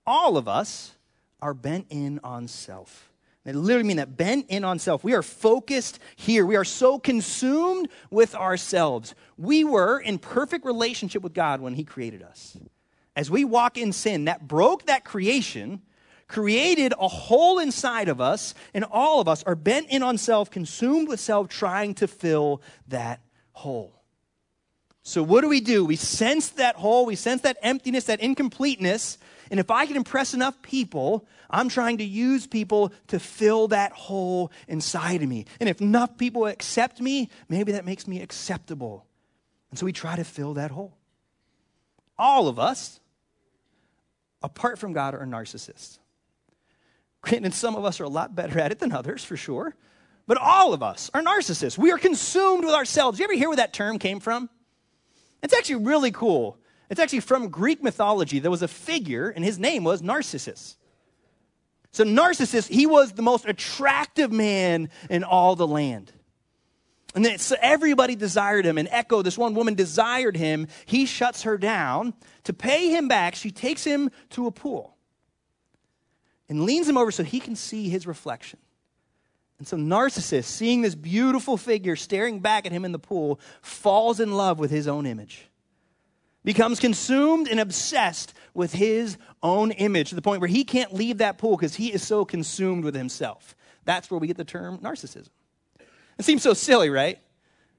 All 0.06 0.38
of 0.38 0.48
us 0.48 0.94
are 1.42 1.56
bent 1.56 1.88
in 1.90 2.20
on 2.24 2.48
self. 2.48 3.10
They 3.46 3.54
literally 3.54 3.88
mean 3.88 3.98
that 3.98 4.18
bent 4.18 4.48
in 4.50 4.64
on 4.64 4.80
self. 4.80 5.04
We 5.04 5.14
are 5.14 5.22
focused 5.22 6.00
here. 6.16 6.46
We 6.46 6.56
are 6.56 6.66
so 6.66 6.98
consumed 6.98 7.90
with 8.10 8.34
ourselves. 8.34 9.14
We 9.38 9.64
were 9.64 10.00
in 10.00 10.18
perfect 10.18 10.66
relationship 10.66 11.22
with 11.22 11.34
God 11.34 11.62
when 11.62 11.76
He 11.76 11.84
created 11.84 12.24
us. 12.24 12.58
As 13.16 13.30
we 13.30 13.46
walk 13.46 13.78
in 13.78 13.94
sin, 13.94 14.26
that 14.26 14.48
broke 14.48 14.88
that 14.88 15.06
creation, 15.06 15.84
created 16.28 16.94
a 17.00 17.08
hole 17.08 17.60
inside 17.60 18.10
of 18.10 18.20
us, 18.20 18.56
and 18.74 18.84
all 18.84 19.22
of 19.22 19.28
us 19.28 19.44
are 19.44 19.56
bent 19.56 19.90
in 19.90 20.02
on 20.02 20.18
self, 20.18 20.50
consumed 20.50 21.08
with 21.08 21.20
self, 21.20 21.48
trying 21.48 21.94
to 21.94 22.08
fill 22.08 22.64
that 22.88 23.22
hole. 23.52 23.95
So, 25.08 25.22
what 25.22 25.42
do 25.42 25.50
we 25.50 25.62
do? 25.62 25.86
We 25.86 25.98
sense 25.98 26.50
that 26.50 26.76
hole, 26.76 27.06
we 27.06 27.16
sense 27.16 27.44
that 27.44 27.58
emptiness, 27.62 28.06
that 28.06 28.22
incompleteness, 28.22 29.20
and 29.52 29.60
if 29.60 29.70
I 29.70 29.86
can 29.86 29.98
impress 29.98 30.34
enough 30.34 30.60
people, 30.64 31.28
I'm 31.48 31.70
trying 31.70 32.00
to 32.00 32.04
use 32.04 32.48
people 32.48 32.92
to 33.10 33.20
fill 33.20 33.68
that 33.68 33.92
hole 33.92 34.52
inside 34.68 35.22
of 35.22 35.30
me. 35.30 35.46
And 35.60 35.70
if 35.70 35.80
enough 35.80 36.18
people 36.18 36.48
accept 36.48 37.00
me, 37.00 37.30
maybe 37.48 37.74
that 37.74 37.86
makes 37.86 38.08
me 38.08 38.20
acceptable. 38.20 39.06
And 39.70 39.78
so 39.78 39.86
we 39.86 39.94
try 39.94 40.16
to 40.16 40.24
fill 40.24 40.56
that 40.56 40.72
hole. 40.72 40.98
All 42.18 42.48
of 42.48 42.58
us, 42.58 43.00
apart 44.42 44.80
from 44.80 44.92
God, 44.94 45.14
are 45.14 45.26
narcissists. 45.28 46.00
And 47.32 47.54
some 47.54 47.76
of 47.76 47.86
us 47.86 48.00
are 48.00 48.06
a 48.06 48.10
lot 48.10 48.34
better 48.34 48.60
at 48.60 48.72
it 48.72 48.80
than 48.80 48.92
others, 48.92 49.24
for 49.24 49.38
sure. 49.38 49.76
But 50.26 50.38
all 50.38 50.74
of 50.74 50.82
us 50.82 51.12
are 51.14 51.22
narcissists. 51.22 51.78
We 51.78 51.92
are 51.92 52.00
consumed 52.00 52.66
with 52.66 52.74
ourselves. 52.74 53.20
You 53.20 53.26
ever 53.26 53.34
hear 53.34 53.50
where 53.50 53.58
that 53.58 53.74
term 53.74 54.00
came 54.00 54.20
from? 54.20 54.50
It's 55.46 55.54
actually 55.54 55.86
really 55.86 56.10
cool. 56.10 56.58
It's 56.90 57.00
actually 57.00 57.20
from 57.20 57.50
Greek 57.50 57.84
mythology. 57.84 58.40
There 58.40 58.50
was 58.50 58.64
a 58.64 58.68
figure, 58.68 59.30
and 59.30 59.46
his 59.46 59.60
name 59.60 59.84
was 59.84 60.02
Narcissus. 60.02 60.76
So, 61.92 62.04
Narcissus, 62.04 62.66
he 62.66 62.88
was 62.88 63.12
the 63.12 63.22
most 63.22 63.46
attractive 63.46 64.32
man 64.32 64.90
in 65.08 65.24
all 65.24 65.56
the 65.56 65.68
land. 65.68 66.12
And 67.14 67.24
then 67.24 67.38
so 67.38 67.56
everybody 67.62 68.16
desired 68.16 68.66
him, 68.66 68.80
and 68.80 68.88
Echo, 68.90 69.22
this 69.22 69.38
one 69.38 69.54
woman, 69.54 69.76
desired 69.76 70.36
him. 70.36 70.68
He 70.88 71.06
shuts 71.06 71.44
her 71.44 71.60
down. 71.60 72.16
To 72.46 72.54
pay 72.54 72.90
him 72.90 73.08
back, 73.08 73.36
she 73.36 73.52
takes 73.52 73.84
him 73.84 74.10
to 74.32 74.48
a 74.48 74.52
pool 74.52 74.98
and 76.50 76.64
leans 76.64 76.90
him 76.90 76.98
over 76.98 77.12
so 77.12 77.24
he 77.24 77.40
can 77.40 77.56
see 77.56 77.88
his 77.88 78.08
reflection. 78.08 78.58
And 79.58 79.68
so, 79.68 79.78
Narcissus, 79.78 80.46
seeing 80.46 80.82
this 80.82 80.96
beautiful 80.96 81.56
figure 81.56 81.96
staring 81.96 82.40
back 82.40 82.66
at 82.66 82.72
him 82.72 82.84
in 82.84 82.92
the 82.92 83.00
pool, 83.00 83.40
falls 83.62 84.20
in 84.20 84.34
love 84.34 84.60
with 84.60 84.72
his 84.72 84.88
own 84.88 85.06
image 85.06 85.48
becomes 86.46 86.80
consumed 86.80 87.48
and 87.50 87.60
obsessed 87.60 88.34
with 88.54 88.72
his 88.72 89.18
own 89.44 89.72
image 89.72 90.10
to 90.10 90.16
the 90.16 90.22
point 90.22 90.40
where 90.40 90.48
he 90.48 90.64
can't 90.64 90.94
leave 90.94 91.18
that 91.18 91.38
pool 91.38 91.58
because 91.58 91.76
he 91.76 91.92
is 91.92 92.06
so 92.06 92.24
consumed 92.24 92.86
with 92.86 92.96
himself. 92.96 93.56
That's 93.84 94.10
where 94.10 94.20
we 94.20 94.28
get 94.28 94.38
the 94.38 94.46
term 94.46 94.78
narcissism. 94.78 95.30
It 96.18 96.24
seems 96.24 96.44
so 96.44 96.54
silly, 96.54 96.90
right? 96.90 97.20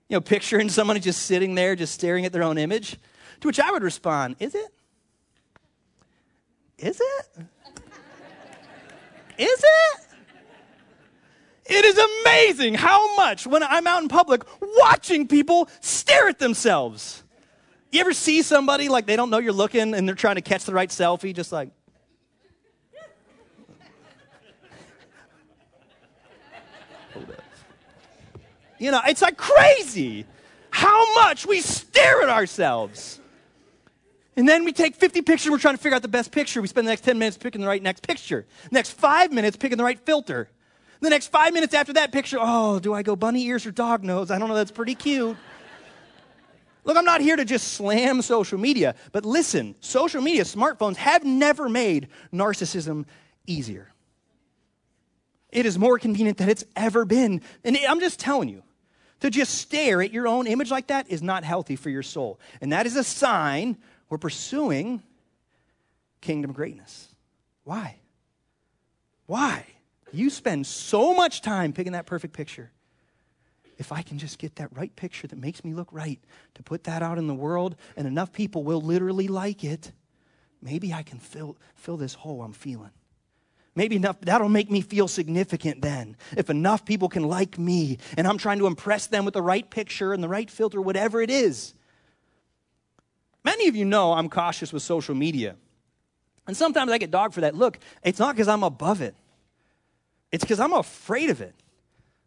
You 0.09 0.17
know, 0.17 0.21
picturing 0.21 0.69
somebody 0.69 1.01
just 1.01 1.23
sitting 1.23 1.55
there, 1.55 1.75
just 1.75 1.95
staring 1.95 2.27
at 2.27 2.33
their 2.33 2.43
own 2.43 2.59
image. 2.59 2.99
To 3.41 3.49
which 3.49 3.59
I 3.61 3.71
would 3.71 3.83
respond, 3.83 4.37
Is 4.41 4.55
it? 4.55 4.69
Is 6.79 7.01
it? 7.01 7.47
Is 9.39 9.65
it? 9.65 10.06
It 11.69 11.85
is 11.85 11.99
amazing 11.99 12.75
how 12.75 13.17
much 13.17 13.47
when 13.47 13.63
I'm 13.63 13.87
out 13.87 14.03
in 14.03 14.09
public 14.09 14.43
watching 14.61 15.27
people 15.27 15.69
stare 15.81 16.29
at 16.29 16.39
themselves. 16.39 17.25
You 17.91 18.01
ever 18.01 18.13
see 18.13 18.43
somebody 18.43 18.89
like 18.89 19.07
they 19.07 19.17
don't 19.17 19.31
know 19.31 19.39
you're 19.39 19.53
looking 19.53 19.95
and 19.95 20.07
they're 20.07 20.15
trying 20.15 20.37
to 20.37 20.43
catch 20.43 20.65
the 20.65 20.75
right 20.75 20.91
selfie, 20.91 21.35
just 21.35 21.53
like, 21.53 21.71
Hold 27.15 27.31
up. 27.31 27.43
You 28.79 28.91
know, 28.91 29.01
it's 29.07 29.23
like 29.23 29.37
crazy 29.37 30.27
how 30.71 31.15
much 31.15 31.47
we 31.47 31.61
stare 31.61 32.23
at 32.23 32.29
ourselves. 32.29 33.21
And 34.37 34.47
then 34.47 34.65
we 34.65 34.73
take 34.73 34.95
50 34.95 35.23
pictures, 35.23 35.51
we're 35.51 35.59
trying 35.59 35.77
to 35.77 35.83
figure 35.83 35.97
out 35.97 36.03
the 36.03 36.09
best 36.09 36.31
picture. 36.31 36.61
We 36.61 36.69
spend 36.69 36.87
the 36.87 36.93
next 36.93 37.01
10 37.01 37.19
minutes 37.19 37.39
picking 37.39 37.63
the 37.63 37.67
right 37.67 37.83
next 37.83 38.07
picture. 38.07 38.47
next 38.71 38.91
five 38.91 39.33
minutes 39.33 39.57
picking 39.57 39.79
the 39.79 39.85
right 39.85 39.99
filter. 39.99 40.51
The 41.01 41.11
next 41.11 41.29
five 41.29 41.53
minutes 41.53 41.75
after 41.75 41.93
that 41.95 42.13
picture, 42.13 42.39
oh, 42.41 42.79
do 42.79 42.95
I 42.95 43.03
go 43.03 43.17
bunny 43.17 43.45
ears 43.45 43.67
or 43.67 43.71
dog 43.71 44.03
nose? 44.03 44.31
I 44.31 44.39
don't 44.39 44.49
know, 44.49 44.55
that's 44.55 44.71
pretty 44.71 44.95
cute. 44.95 45.37
Look, 46.85 46.97
I'm 46.97 47.05
not 47.05 47.21
here 47.21 47.37
to 47.37 47.45
just 47.45 47.75
slam 47.75 48.23
social 48.23 48.59
media, 48.59 48.95
but 49.13 49.25
listen, 49.25 49.75
social 49.81 50.23
media, 50.23 50.45
smartphones 50.45 50.97
have 50.97 51.25
never 51.25 51.69
made 51.69 52.09
narcissism 52.33 53.05
easier. 53.47 53.93
It 55.51 55.67
is 55.67 55.79
more 55.79 55.99
convenient 55.99 56.39
than 56.39 56.49
it's 56.49 56.65
ever 56.77 57.05
been. 57.05 57.43
And 57.65 57.77
I'm 57.89 58.01
just 58.01 58.21
telling 58.21 58.49
you, 58.49 58.63
to 59.21 59.31
just 59.31 59.55
stare 59.55 60.03
at 60.03 60.13
your 60.13 60.29
own 60.29 60.47
image 60.47 60.71
like 60.71 60.89
that 60.89 61.11
is 61.11 61.23
not 61.23 61.43
healthy 61.43 61.77
for 61.77 61.91
your 61.91 62.03
soul. 62.03 62.39
And 62.61 62.73
that 62.73 62.87
is 62.87 62.97
a 62.97 63.05
sign 63.05 63.79
we're 64.09 64.19
pursuing 64.19 65.03
kingdom 66.21 66.53
greatness. 66.53 67.09
Why? 67.65 67.97
Why? 69.27 69.67
You 70.17 70.31
spend 70.31 70.67
so 70.67 71.15
much 71.15 71.43
time 71.43 71.73
picking 71.73 71.93
that 71.93 72.07
perfect 72.07 72.33
picture 72.35 72.71
if 73.79 73.93
I 73.93 74.03
can 74.03 74.19
just 74.19 74.39
get 74.39 74.57
that 74.57 74.75
right 74.77 74.95
picture 74.97 75.27
that 75.27 75.39
makes 75.39 75.65
me 75.65 75.75
look 75.75 75.93
right, 75.93 76.19
to 76.55 76.63
put 76.63 76.85
that 76.85 77.03
out 77.03 77.19
in 77.19 77.27
the 77.27 77.35
world, 77.35 77.77
and 77.97 78.07
enough 78.07 78.33
people 78.33 78.65
will 78.65 78.81
literally 78.81 79.29
like 79.29 79.65
it, 79.65 79.93
maybe 80.63 80.93
I 80.93 81.03
can 81.03 81.19
fill, 81.19 81.57
fill 81.75 81.97
this 81.97 82.15
hole 82.15 82.43
I'm 82.43 82.53
feeling. 82.53 82.91
Maybe 83.75 83.97
enough, 83.97 84.19
that'll 84.23 84.49
make 84.49 84.71
me 84.71 84.81
feel 84.81 85.07
significant 85.07 85.83
then. 85.83 86.17
If 86.35 86.49
enough 86.49 86.87
people 86.87 87.11
can 87.11 87.25
like 87.25 87.59
me 87.59 87.99
and 88.17 88.27
I'm 88.27 88.39
trying 88.39 88.59
to 88.61 88.67
impress 88.67 89.07
them 89.07 89.27
with 89.27 89.35
the 89.35 89.43
right 89.43 89.69
picture 89.69 90.15
and 90.15 90.23
the 90.23 90.29
right 90.29 90.51
filter, 90.51 90.81
whatever 90.81 91.21
it 91.21 91.29
is. 91.29 91.75
Many 93.45 93.69
of 93.69 93.77
you 93.77 93.85
know 93.85 94.15
I'm 94.15 94.31
cautious 94.31 94.73
with 94.73 94.83
social 94.83 95.15
media. 95.15 95.57
And 96.47 96.57
sometimes 96.57 96.91
I 96.91 96.97
get 96.97 97.11
dogged 97.11 97.35
for 97.35 97.43
that. 97.43 97.55
Look, 97.55 97.79
it's 98.03 98.19
not 98.19 98.35
because 98.35 98.49
I'm 98.49 98.63
above 98.63 99.03
it, 99.03 99.15
it's 100.37 100.45
because 100.45 100.61
I'm 100.61 100.75
afraid 100.75 101.31
of 101.31 101.41
it. 101.41 101.55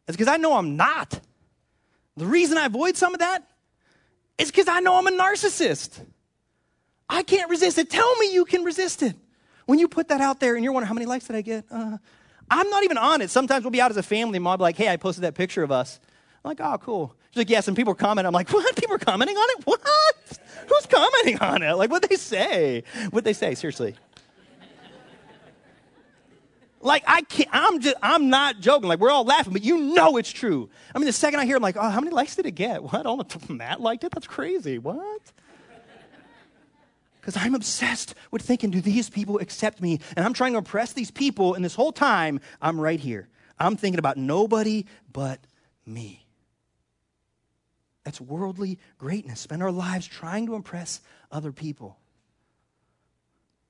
It's 0.08 0.18
because 0.18 0.28
I 0.28 0.38
know 0.38 0.58
I'm 0.58 0.75
not. 0.75 1.20
The 2.18 2.25
reason 2.25 2.58
I 2.58 2.66
avoid 2.66 2.98
some 2.98 3.13
of 3.13 3.20
that 3.20 3.48
is 4.39 4.50
because 4.50 4.68
I 4.68 4.80
know 4.80 4.96
I'm 4.96 5.06
a 5.06 5.12
narcissist. 5.12 6.04
I 7.08 7.22
can't 7.22 7.51
resist 7.51 7.78
it. 7.78 7.92
Tell 7.92 8.16
me 8.16 8.34
you 8.34 8.46
can 8.46 8.63
resist 8.63 9.04
it. 9.04 9.16
When 9.68 9.78
you 9.78 9.88
put 9.88 10.08
that 10.08 10.22
out 10.22 10.39
there 10.39 10.56
and 10.56 10.63
you're 10.63 10.74
wondering, 10.74 10.88
how 10.88 10.96
many 10.96 11.06
likes 11.06 11.28
did 11.28 11.36
I 11.36 11.42
get? 11.42 11.66
Uh, 11.70 12.00
I'm 12.50 12.68
not 12.72 12.84
even 12.84 12.98
on 12.98 13.22
it. 13.22 13.30
Sometimes 13.30 13.63
we'll 13.63 13.70
be 13.70 13.80
out 13.80 13.92
as 13.92 13.98
a 13.98 14.01
family 14.01 14.39
be 14.39 14.44
like, 14.44 14.75
hey, 14.75 14.89
I 14.89 14.98
posted 14.98 15.24
that 15.24 15.36
picture 15.36 15.62
of 15.62 15.72
us. 15.72 16.00
I'm 16.44 16.50
like, 16.50 16.62
oh, 16.62 16.80
cool. 16.80 17.16
She's 17.30 17.38
like, 17.38 17.50
yeah, 17.51 17.60
some 17.60 17.75
people 17.75 17.92
are 17.92 17.96
commenting. 17.96 18.25
I'm 18.25 18.34
like, 18.34 18.50
what? 18.54 18.75
People 18.75 18.96
are 18.96 18.98
commenting 18.98 19.38
on 19.38 19.60
it? 19.60 19.68
What? 19.68 19.82
Who's 20.68 20.88
commenting 20.88 21.38
on 21.42 21.62
it? 21.62 21.74
Like, 21.74 21.92
what 21.92 22.10
they 22.10 22.16
say? 22.16 22.86
What 23.12 23.24
they 23.24 23.34
say? 23.34 23.54
Seriously. 23.54 23.94
Like 26.81 27.03
I 27.07 27.21
can't, 27.24 27.50
I'm 27.51 27.79
just, 27.81 27.95
I'm 28.01 28.29
not 28.29 28.59
joking. 28.59 28.88
Like 28.88 29.00
we're 29.00 29.12
all 29.12 29.25
laughing, 29.25 29.53
but 29.53 29.63
you 29.63 29.77
know 29.93 30.17
it's 30.17 30.31
true. 30.31 30.69
I 30.93 31.00
mean, 31.00 31.07
the 31.07 31.13
second 31.13 31.39
I 31.39 31.45
hear, 31.45 31.57
I'm 31.57 31.62
like, 31.62 31.77
oh, 31.77 31.89
how 31.89 32.00
many 32.00 32.12
likes 32.12 32.36
did 32.36 32.45
it 32.45 32.51
get? 32.51 32.81
What? 32.89 33.05
Oh, 33.05 33.25
Matt 33.50 33.81
liked 33.81 34.03
it? 34.03 34.12
That's 34.12 34.27
crazy. 34.27 34.77
What? 34.77 35.21
Because 37.19 37.36
I'm 37.38 37.53
obsessed 37.53 38.15
with 38.31 38.41
thinking, 38.41 38.71
do 38.71 38.81
these 38.81 39.09
people 39.09 39.39
accept 39.39 39.81
me? 39.81 40.00
And 40.15 40.25
I'm 40.25 40.33
trying 40.33 40.53
to 40.53 40.57
impress 40.57 40.93
these 40.93 41.12
people, 41.12 41.53
and 41.53 41.63
this 41.63 41.75
whole 41.75 41.91
time, 41.91 42.39
I'm 42.62 42.79
right 42.79 43.00
here. 43.00 43.27
I'm 43.59 43.75
thinking 43.75 44.00
about 44.00 44.17
nobody 44.17 44.86
but 45.12 45.39
me. 45.86 46.25
That's 48.03 48.21
worldly 48.21 48.79
greatness. 48.98 49.41
Spend 49.41 49.62
our 49.62 49.71
lives 49.71 50.07
trying 50.07 50.48
to 50.48 50.55
impress 50.55 51.01
other 51.31 51.51
people. 51.51 51.98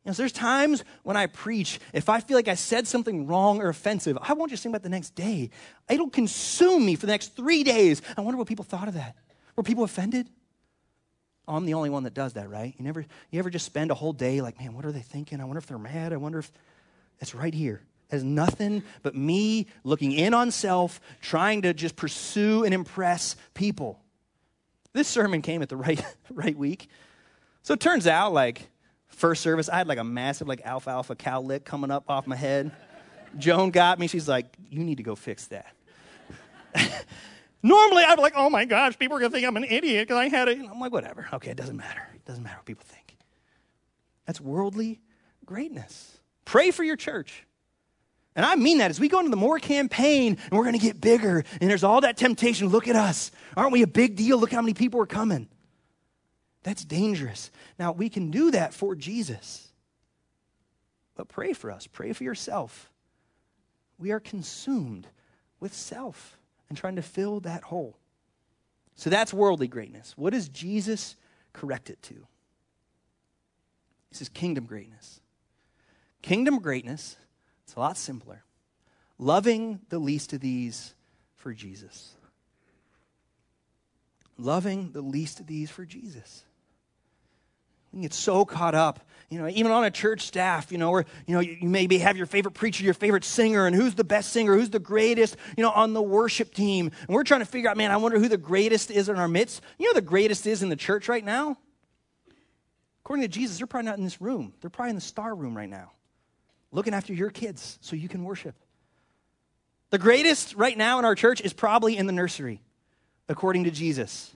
You 0.05 0.09
know, 0.09 0.13
so 0.13 0.21
there's 0.21 0.31
times 0.31 0.83
when 1.03 1.17
I 1.17 1.27
preach, 1.27 1.79
if 1.93 2.07
I 2.07 2.21
feel 2.21 2.37
like 2.37 2.47
I 2.47 2.55
said 2.55 2.87
something 2.87 3.27
wrong 3.27 3.61
or 3.61 3.67
offensive, 3.67 4.17
I 4.21 4.33
won't 4.33 4.49
just 4.49 4.63
think 4.63 4.71
about 4.71 4.83
the 4.83 4.89
next 4.89 5.13
day. 5.13 5.49
It'll 5.89 6.09
consume 6.09 6.85
me 6.85 6.95
for 6.95 7.05
the 7.05 7.11
next 7.11 7.35
three 7.35 7.63
days. 7.63 8.01
I 8.17 8.21
wonder 8.21 8.37
what 8.37 8.47
people 8.47 8.63
thought 8.63 8.87
of 8.87 8.93
that. 8.93 9.15
Were 9.55 9.63
people 9.63 9.83
offended? 9.83 10.29
Oh, 11.49 11.55
I'm 11.55 11.65
the 11.65 11.73
only 11.73 11.89
one 11.89 12.03
that 12.03 12.13
does 12.13 12.33
that, 12.33 12.49
right? 12.49 12.73
You 12.77 12.85
never, 12.85 13.05
you 13.31 13.39
ever 13.39 13.49
just 13.49 13.65
spend 13.65 13.91
a 13.91 13.95
whole 13.95 14.13
day 14.13 14.39
like, 14.39 14.57
man, 14.59 14.73
what 14.73 14.85
are 14.85 14.91
they 14.91 15.01
thinking? 15.01 15.41
I 15.41 15.43
wonder 15.43 15.57
if 15.57 15.67
they're 15.67 15.77
mad. 15.77 16.13
I 16.13 16.17
wonder 16.17 16.39
if 16.39 16.51
it's 17.19 17.35
right 17.35 17.53
here. 17.53 17.81
as 18.11 18.23
nothing 18.23 18.83
but 19.03 19.15
me 19.15 19.67
looking 19.83 20.11
in 20.11 20.33
on 20.33 20.51
self, 20.51 21.01
trying 21.21 21.63
to 21.63 21.73
just 21.73 21.95
pursue 21.95 22.63
and 22.63 22.73
impress 22.73 23.35
people. 23.53 23.99
This 24.93 25.07
sermon 25.07 25.41
came 25.41 25.61
at 25.61 25.69
the 25.69 25.77
right, 25.77 26.03
right 26.31 26.57
week. 26.57 26.87
So 27.61 27.73
it 27.73 27.79
turns 27.79 28.07
out, 28.07 28.33
like, 28.33 28.69
first 29.09 29.41
service, 29.41 29.69
I 29.69 29.77
had 29.77 29.87
like 29.87 29.97
a 29.97 30.03
massive, 30.03 30.47
like, 30.47 30.61
alfalfa 30.65 31.15
cow 31.15 31.41
lick 31.41 31.65
coming 31.65 31.91
up 31.91 32.09
off 32.09 32.25
my 32.25 32.35
head. 32.35 32.71
Joan 33.37 33.71
got 33.71 33.99
me. 33.99 34.07
She's 34.07 34.27
like, 34.27 34.45
You 34.69 34.83
need 34.83 34.97
to 34.97 35.03
go 35.03 35.15
fix 35.15 35.47
that. 35.47 35.75
Normally, 37.63 38.03
I'd 38.03 38.15
be 38.15 38.21
like, 38.21 38.33
Oh 38.35 38.49
my 38.49 38.65
gosh, 38.65 38.97
people 38.97 39.17
are 39.17 39.21
to 39.21 39.29
think 39.29 39.45
I'm 39.45 39.57
an 39.57 39.65
idiot 39.65 40.07
because 40.07 40.17
I 40.17 40.29
had 40.29 40.47
it. 40.47 40.57
I'm 40.59 40.79
like, 40.79 40.91
Whatever. 40.91 41.27
Okay, 41.33 41.51
it 41.51 41.57
doesn't 41.57 41.77
matter. 41.77 42.01
It 42.15 42.25
doesn't 42.25 42.43
matter 42.43 42.57
what 42.57 42.65
people 42.65 42.85
think. 42.87 43.17
That's 44.25 44.39
worldly 44.39 45.01
greatness. 45.45 46.19
Pray 46.45 46.71
for 46.71 46.83
your 46.83 46.95
church. 46.95 47.45
And 48.35 48.45
I 48.45 48.55
mean 48.55 48.77
that 48.77 48.91
as 48.91 48.99
we 48.99 49.09
go 49.09 49.19
into 49.19 49.31
the 49.31 49.37
more 49.37 49.59
campaign 49.59 50.37
and 50.49 50.57
we're 50.57 50.63
going 50.63 50.77
to 50.77 50.81
get 50.81 51.01
bigger 51.01 51.43
and 51.59 51.69
there's 51.69 51.83
all 51.83 52.01
that 52.01 52.15
temptation. 52.15 52.67
Look 52.67 52.87
at 52.87 52.95
us. 52.95 53.31
Aren't 53.57 53.71
we 53.71 53.81
a 53.81 53.87
big 53.87 54.15
deal? 54.15 54.37
Look 54.37 54.51
how 54.51 54.61
many 54.61 54.73
people 54.73 55.01
are 55.01 55.07
coming. 55.07 55.47
That's 56.63 56.83
dangerous. 56.83 57.51
Now, 57.77 57.91
we 57.91 58.09
can 58.09 58.31
do 58.31 58.51
that 58.51 58.73
for 58.73 58.95
Jesus. 58.95 59.69
But 61.15 61.27
pray 61.27 61.53
for 61.53 61.71
us. 61.71 61.87
Pray 61.87 62.13
for 62.13 62.23
yourself. 62.23 62.91
We 63.97 64.11
are 64.11 64.19
consumed 64.19 65.07
with 65.59 65.73
self 65.73 66.37
and 66.69 66.77
trying 66.77 66.95
to 66.95 67.01
fill 67.01 67.39
that 67.41 67.63
hole. 67.63 67.97
So 68.95 69.09
that's 69.09 69.33
worldly 69.33 69.67
greatness. 69.67 70.13
What 70.17 70.33
does 70.33 70.49
Jesus 70.49 71.15
correct 71.53 71.89
it 71.89 72.01
to? 72.03 72.27
This 74.11 74.21
is 74.21 74.29
kingdom 74.29 74.65
greatness. 74.65 75.21
Kingdom 76.21 76.59
greatness, 76.59 77.15
it's 77.63 77.75
a 77.75 77.79
lot 77.79 77.97
simpler. 77.97 78.43
Loving 79.17 79.79
the 79.89 79.99
least 79.99 80.33
of 80.33 80.41
these 80.41 80.93
for 81.35 81.53
Jesus. 81.53 82.15
Loving 84.37 84.91
the 84.91 85.01
least 85.01 85.39
of 85.39 85.47
these 85.47 85.69
for 85.69 85.85
Jesus. 85.85 86.43
We 87.91 88.01
get 88.01 88.13
so 88.13 88.45
caught 88.45 88.75
up, 88.75 88.99
you 89.29 89.39
know, 89.39 89.47
even 89.47 89.71
on 89.71 89.83
a 89.83 89.91
church 89.91 90.21
staff, 90.21 90.71
you 90.71 90.77
know, 90.77 90.91
where, 90.91 91.05
you 91.25 91.33
know, 91.33 91.39
you, 91.39 91.57
you 91.61 91.69
maybe 91.69 91.99
have 91.99 92.17
your 92.17 92.25
favorite 92.25 92.53
preacher, 92.53 92.83
your 92.83 92.93
favorite 92.93 93.23
singer, 93.23 93.65
and 93.65 93.75
who's 93.75 93.95
the 93.95 94.03
best 94.03 94.31
singer, 94.31 94.55
who's 94.55 94.69
the 94.69 94.79
greatest, 94.79 95.37
you 95.57 95.63
know, 95.63 95.71
on 95.71 95.93
the 95.93 96.01
worship 96.01 96.53
team. 96.53 96.91
And 97.07 97.15
we're 97.15 97.23
trying 97.23 97.41
to 97.41 97.45
figure 97.45 97.69
out, 97.69 97.77
man, 97.77 97.91
I 97.91 97.97
wonder 97.97 98.19
who 98.19 98.27
the 98.27 98.37
greatest 98.37 98.91
is 98.91 99.09
in 99.09 99.17
our 99.17 99.27
midst. 99.27 99.61
You 99.77 99.87
know 99.87 99.93
the 99.93 100.01
greatest 100.01 100.45
is 100.47 100.63
in 100.63 100.69
the 100.69 100.75
church 100.75 101.07
right 101.07 101.23
now? 101.23 101.57
According 103.03 103.23
to 103.23 103.27
Jesus, 103.27 103.57
they're 103.57 103.67
probably 103.67 103.87
not 103.87 103.97
in 103.97 104.03
this 104.03 104.21
room. 104.21 104.53
They're 104.61 104.69
probably 104.69 104.91
in 104.91 104.95
the 104.95 105.01
star 105.01 105.33
room 105.33 105.57
right 105.57 105.69
now, 105.69 105.91
looking 106.71 106.93
after 106.93 107.13
your 107.13 107.31
kids 107.31 107.79
so 107.81 107.95
you 107.95 108.07
can 108.07 108.23
worship. 108.23 108.55
The 109.89 109.97
greatest 109.97 110.55
right 110.55 110.77
now 110.77 110.99
in 110.99 111.05
our 111.05 111.15
church 111.15 111.41
is 111.41 111.53
probably 111.53 111.97
in 111.97 112.05
the 112.05 112.13
nursery, 112.13 112.61
according 113.27 113.63
to 113.63 113.71
Jesus. 113.71 114.35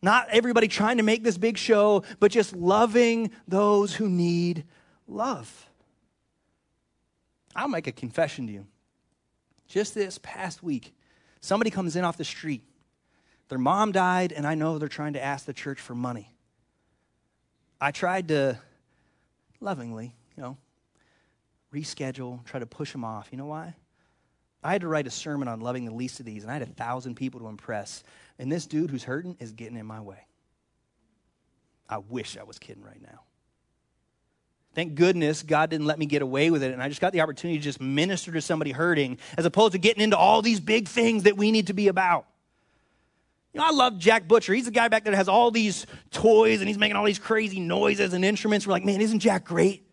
Not 0.00 0.28
everybody 0.30 0.68
trying 0.68 0.98
to 0.98 1.02
make 1.02 1.24
this 1.24 1.38
big 1.38 1.58
show, 1.58 2.04
but 2.20 2.30
just 2.30 2.54
loving 2.54 3.30
those 3.48 3.94
who 3.94 4.08
need 4.08 4.64
love. 5.06 5.68
I'll 7.56 7.68
make 7.68 7.86
a 7.86 7.92
confession 7.92 8.46
to 8.46 8.52
you. 8.52 8.66
Just 9.66 9.94
this 9.94 10.18
past 10.22 10.62
week, 10.62 10.94
somebody 11.40 11.70
comes 11.70 11.96
in 11.96 12.04
off 12.04 12.16
the 12.16 12.24
street. 12.24 12.62
Their 13.48 13.58
mom 13.58 13.92
died, 13.92 14.32
and 14.32 14.46
I 14.46 14.54
know 14.54 14.78
they're 14.78 14.88
trying 14.88 15.14
to 15.14 15.22
ask 15.22 15.44
the 15.44 15.52
church 15.52 15.80
for 15.80 15.94
money. 15.94 16.32
I 17.80 17.90
tried 17.90 18.28
to 18.28 18.58
lovingly, 19.60 20.14
you 20.36 20.42
know, 20.42 20.56
reschedule, 21.74 22.44
try 22.44 22.60
to 22.60 22.66
push 22.66 22.92
them 22.92 23.04
off. 23.04 23.28
You 23.30 23.38
know 23.38 23.46
why? 23.46 23.74
I 24.62 24.72
had 24.72 24.80
to 24.80 24.88
write 24.88 25.06
a 25.06 25.10
sermon 25.10 25.48
on 25.48 25.60
loving 25.60 25.84
the 25.84 25.94
least 25.94 26.20
of 26.20 26.26
these, 26.26 26.42
and 26.42 26.50
I 26.50 26.54
had 26.54 26.62
a 26.62 26.66
thousand 26.66 27.14
people 27.14 27.40
to 27.40 27.46
impress. 27.46 28.02
And 28.38 28.50
this 28.50 28.66
dude 28.66 28.90
who's 28.90 29.04
hurting 29.04 29.36
is 29.40 29.52
getting 29.52 29.76
in 29.76 29.86
my 29.86 30.00
way. 30.00 30.26
I 31.88 31.98
wish 31.98 32.36
I 32.36 32.44
was 32.44 32.58
kidding 32.58 32.84
right 32.84 33.00
now. 33.00 33.22
Thank 34.74 34.94
goodness 34.94 35.42
God 35.42 35.70
didn't 35.70 35.86
let 35.86 35.98
me 35.98 36.06
get 36.06 36.22
away 36.22 36.50
with 36.50 36.62
it, 36.62 36.72
and 36.72 36.82
I 36.82 36.88
just 36.88 37.00
got 37.00 37.12
the 37.12 37.20
opportunity 37.22 37.58
to 37.58 37.64
just 37.64 37.80
minister 37.80 38.30
to 38.32 38.40
somebody 38.40 38.70
hurting 38.70 39.18
as 39.36 39.44
opposed 39.44 39.72
to 39.72 39.78
getting 39.78 40.02
into 40.02 40.16
all 40.16 40.42
these 40.42 40.60
big 40.60 40.86
things 40.86 41.24
that 41.24 41.36
we 41.36 41.50
need 41.50 41.66
to 41.68 41.72
be 41.72 41.88
about. 41.88 42.26
You 43.52 43.60
know, 43.60 43.66
I 43.66 43.70
love 43.70 43.98
Jack 43.98 44.28
Butcher. 44.28 44.52
He's 44.52 44.66
the 44.66 44.70
guy 44.70 44.88
back 44.88 45.04
there 45.04 45.10
that 45.12 45.16
has 45.16 45.28
all 45.28 45.50
these 45.50 45.86
toys 46.10 46.60
and 46.60 46.68
he's 46.68 46.78
making 46.78 46.96
all 46.96 47.04
these 47.04 47.18
crazy 47.18 47.60
noises 47.60 48.12
and 48.12 48.24
instruments. 48.24 48.66
We're 48.66 48.72
like, 48.72 48.84
man, 48.84 49.00
isn't 49.00 49.20
Jack 49.20 49.44
great? 49.44 49.84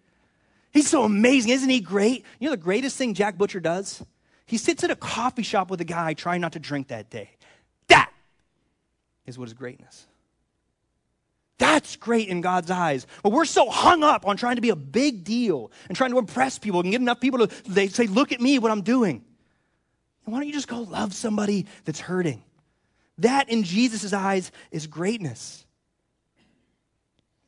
He's 0.71 0.89
so 0.89 1.03
amazing. 1.03 1.51
Isn't 1.51 1.69
he 1.69 1.79
great? 1.79 2.25
You 2.39 2.49
know 2.49 2.51
the 2.51 2.61
greatest 2.61 2.97
thing 2.97 3.13
Jack 3.13 3.37
Butcher 3.37 3.61
does? 3.61 4.03
He 4.45 4.57
sits 4.57 4.83
at 4.83 4.91
a 4.91 4.95
coffee 4.95 5.41
shop 5.41 5.71
with 5.71 5.79
a 5.81 5.85
guy 5.85 6.13
trying 6.13 6.41
not 6.41 6.51
to 6.51 6.59
drink 6.59 6.89
that 6.89 7.09
day. 7.09 7.31
Is 9.25 9.37
what 9.37 9.47
is 9.47 9.53
greatness. 9.53 10.05
That's 11.57 11.95
great 11.95 12.27
in 12.27 12.41
God's 12.41 12.69
eyes. 12.69 13.07
But 13.23 13.31
we're 13.31 13.45
so 13.45 13.69
hung 13.69 14.03
up 14.03 14.27
on 14.27 14.35
trying 14.37 14.55
to 14.55 14.61
be 14.61 14.69
a 14.69 14.75
big 14.75 15.23
deal 15.23 15.71
and 15.87 15.97
trying 15.97 16.11
to 16.11 16.17
impress 16.17 16.59
people 16.59 16.81
and 16.81 16.91
get 16.91 17.01
enough 17.01 17.19
people 17.19 17.47
to 17.47 17.71
they 17.71 17.87
say, 17.87 18.07
look 18.07 18.31
at 18.31 18.41
me, 18.41 18.59
what 18.59 18.71
I'm 18.71 18.81
doing. 18.81 19.23
why 20.25 20.37
don't 20.37 20.47
you 20.47 20.53
just 20.53 20.67
go 20.67 20.81
love 20.81 21.13
somebody 21.13 21.65
that's 21.85 21.99
hurting? 21.99 22.43
That 23.19 23.49
in 23.49 23.63
Jesus' 23.63 24.11
eyes 24.11 24.51
is 24.69 24.87
greatness. 24.87 25.65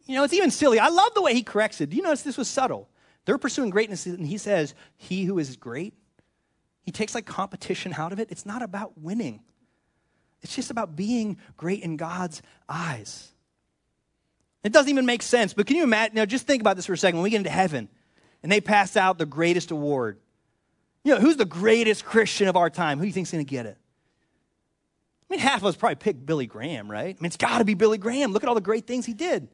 You 0.05 0.15
know, 0.15 0.23
it's 0.23 0.33
even 0.33 0.51
silly. 0.51 0.79
I 0.79 0.87
love 0.87 1.13
the 1.13 1.21
way 1.21 1.33
he 1.33 1.43
corrects 1.43 1.81
it. 1.81 1.89
Do 1.89 1.97
you 1.97 2.01
notice 2.01 2.21
this 2.21 2.37
was 2.37 2.47
subtle? 2.47 2.87
They're 3.25 3.37
pursuing 3.37 3.71
greatness, 3.71 4.05
and 4.05 4.25
he 4.25 4.37
says, 4.37 4.73
He 4.95 5.25
who 5.25 5.37
is 5.37 5.57
great 5.57 5.93
he 6.87 6.91
takes 6.93 7.13
like 7.13 7.25
competition 7.25 7.93
out 7.97 8.13
of 8.13 8.19
it. 8.21 8.29
It's 8.31 8.45
not 8.45 8.61
about 8.61 8.97
winning, 8.97 9.41
it's 10.47 10.55
just 10.55 10.71
about 10.71 10.95
being 10.95 11.37
great 11.57 11.83
in 11.83 11.97
God's 11.97 12.41
eyes. 12.69 13.33
It 14.63 14.71
doesn't 14.71 14.89
even 14.89 15.05
make 15.05 15.21
sense, 15.21 15.53
but 15.53 15.67
can 15.67 15.75
you 15.75 15.83
imagine? 15.83 16.15
Now, 16.15 16.25
just 16.25 16.47
think 16.47 16.61
about 16.61 16.77
this 16.77 16.85
for 16.85 16.93
a 16.93 16.97
second. 16.97 17.17
When 17.17 17.23
we 17.23 17.29
get 17.29 17.37
into 17.37 17.49
heaven 17.49 17.89
and 18.41 18.51
they 18.51 18.61
pass 18.61 18.95
out 18.95 19.17
the 19.17 19.25
greatest 19.25 19.71
award, 19.71 20.19
you 21.03 21.13
know, 21.13 21.19
who's 21.19 21.35
the 21.35 21.45
greatest 21.45 22.05
Christian 22.05 22.47
of 22.47 22.55
our 22.55 22.69
time? 22.69 22.97
Who 22.97 23.03
do 23.03 23.07
you 23.07 23.13
think's 23.13 23.31
going 23.31 23.45
to 23.45 23.49
get 23.49 23.65
it? 23.65 23.77
I 25.29 25.33
mean, 25.33 25.39
half 25.41 25.57
of 25.57 25.65
us 25.65 25.75
probably 25.75 25.95
pick 25.95 26.25
Billy 26.25 26.47
Graham, 26.47 26.89
right? 26.89 27.15
I 27.17 27.21
mean, 27.21 27.27
it's 27.27 27.37
got 27.37 27.57
to 27.57 27.65
be 27.65 27.73
Billy 27.73 27.97
Graham. 27.97 28.31
Look 28.31 28.43
at 28.43 28.49
all 28.49 28.55
the 28.55 28.61
great 28.61 28.87
things 28.87 29.05
he 29.05 29.13
did. 29.13 29.49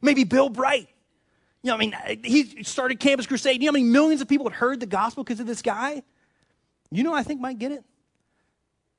Maybe 0.00 0.24
Bill 0.24 0.48
Bright. 0.48 0.88
You 1.62 1.68
know, 1.68 1.74
I 1.74 1.78
mean, 1.78 1.94
he 2.24 2.64
started 2.64 2.98
Campus 2.98 3.26
Crusade. 3.26 3.60
You 3.60 3.66
know 3.66 3.72
how 3.72 3.72
many 3.72 3.84
millions 3.84 4.22
of 4.22 4.28
people 4.28 4.48
had 4.48 4.54
heard 4.54 4.80
the 4.80 4.86
gospel 4.86 5.22
because 5.22 5.40
of 5.40 5.46
this 5.46 5.60
guy? 5.60 6.02
You 6.90 7.04
know 7.04 7.12
I 7.12 7.22
think 7.22 7.40
might 7.40 7.58
get 7.58 7.72
it? 7.72 7.84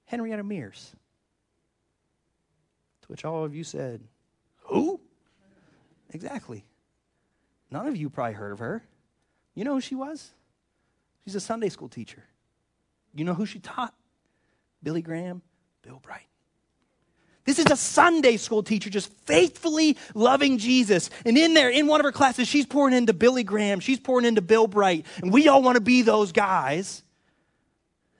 Henrietta 0.05 0.43
Mears. 0.43 0.93
Which 3.11 3.25
all 3.25 3.43
of 3.43 3.53
you 3.53 3.65
said, 3.65 3.99
Who? 4.67 4.97
Exactly. 6.11 6.63
None 7.69 7.85
of 7.85 7.97
you 7.97 8.09
probably 8.09 8.35
heard 8.35 8.53
of 8.53 8.59
her. 8.59 8.81
You 9.53 9.65
know 9.65 9.73
who 9.73 9.81
she 9.81 9.95
was? 9.95 10.31
She's 11.25 11.35
a 11.35 11.41
Sunday 11.41 11.67
school 11.67 11.89
teacher. 11.89 12.23
You 13.13 13.25
know 13.25 13.33
who 13.33 13.45
she 13.45 13.59
taught? 13.59 13.93
Billy 14.81 15.01
Graham, 15.01 15.41
Bill 15.81 15.99
Bright. 16.01 16.25
This 17.43 17.59
is 17.59 17.65
a 17.69 17.75
Sunday 17.75 18.37
school 18.37 18.63
teacher 18.63 18.89
just 18.89 19.11
faithfully 19.25 19.97
loving 20.15 20.57
Jesus. 20.57 21.09
And 21.25 21.37
in 21.37 21.53
there, 21.53 21.69
in 21.69 21.87
one 21.87 21.99
of 21.99 22.05
her 22.05 22.13
classes, 22.13 22.47
she's 22.47 22.65
pouring 22.65 22.95
into 22.95 23.11
Billy 23.11 23.43
Graham, 23.43 23.81
she's 23.81 23.99
pouring 23.99 24.25
into 24.25 24.41
Bill 24.41 24.67
Bright. 24.67 25.05
And 25.21 25.33
we 25.33 25.49
all 25.49 25.61
want 25.61 25.75
to 25.75 25.81
be 25.81 26.01
those 26.01 26.31
guys. 26.31 27.03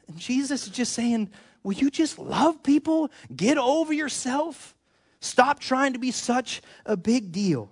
And 0.09 0.17
Jesus 0.17 0.63
is 0.63 0.73
just 0.73 0.91
saying, 0.91 1.29
Will 1.63 1.73
you 1.73 1.89
just 1.89 2.19
love 2.19 2.61
people? 2.61 3.09
Get 3.33 3.57
over 3.57 3.93
yourself. 3.93 4.75
Stop 5.21 5.59
trying 5.59 5.93
to 5.93 5.99
be 5.99 6.11
such 6.11 6.61
a 6.85 6.97
big 6.97 7.31
deal. 7.31 7.69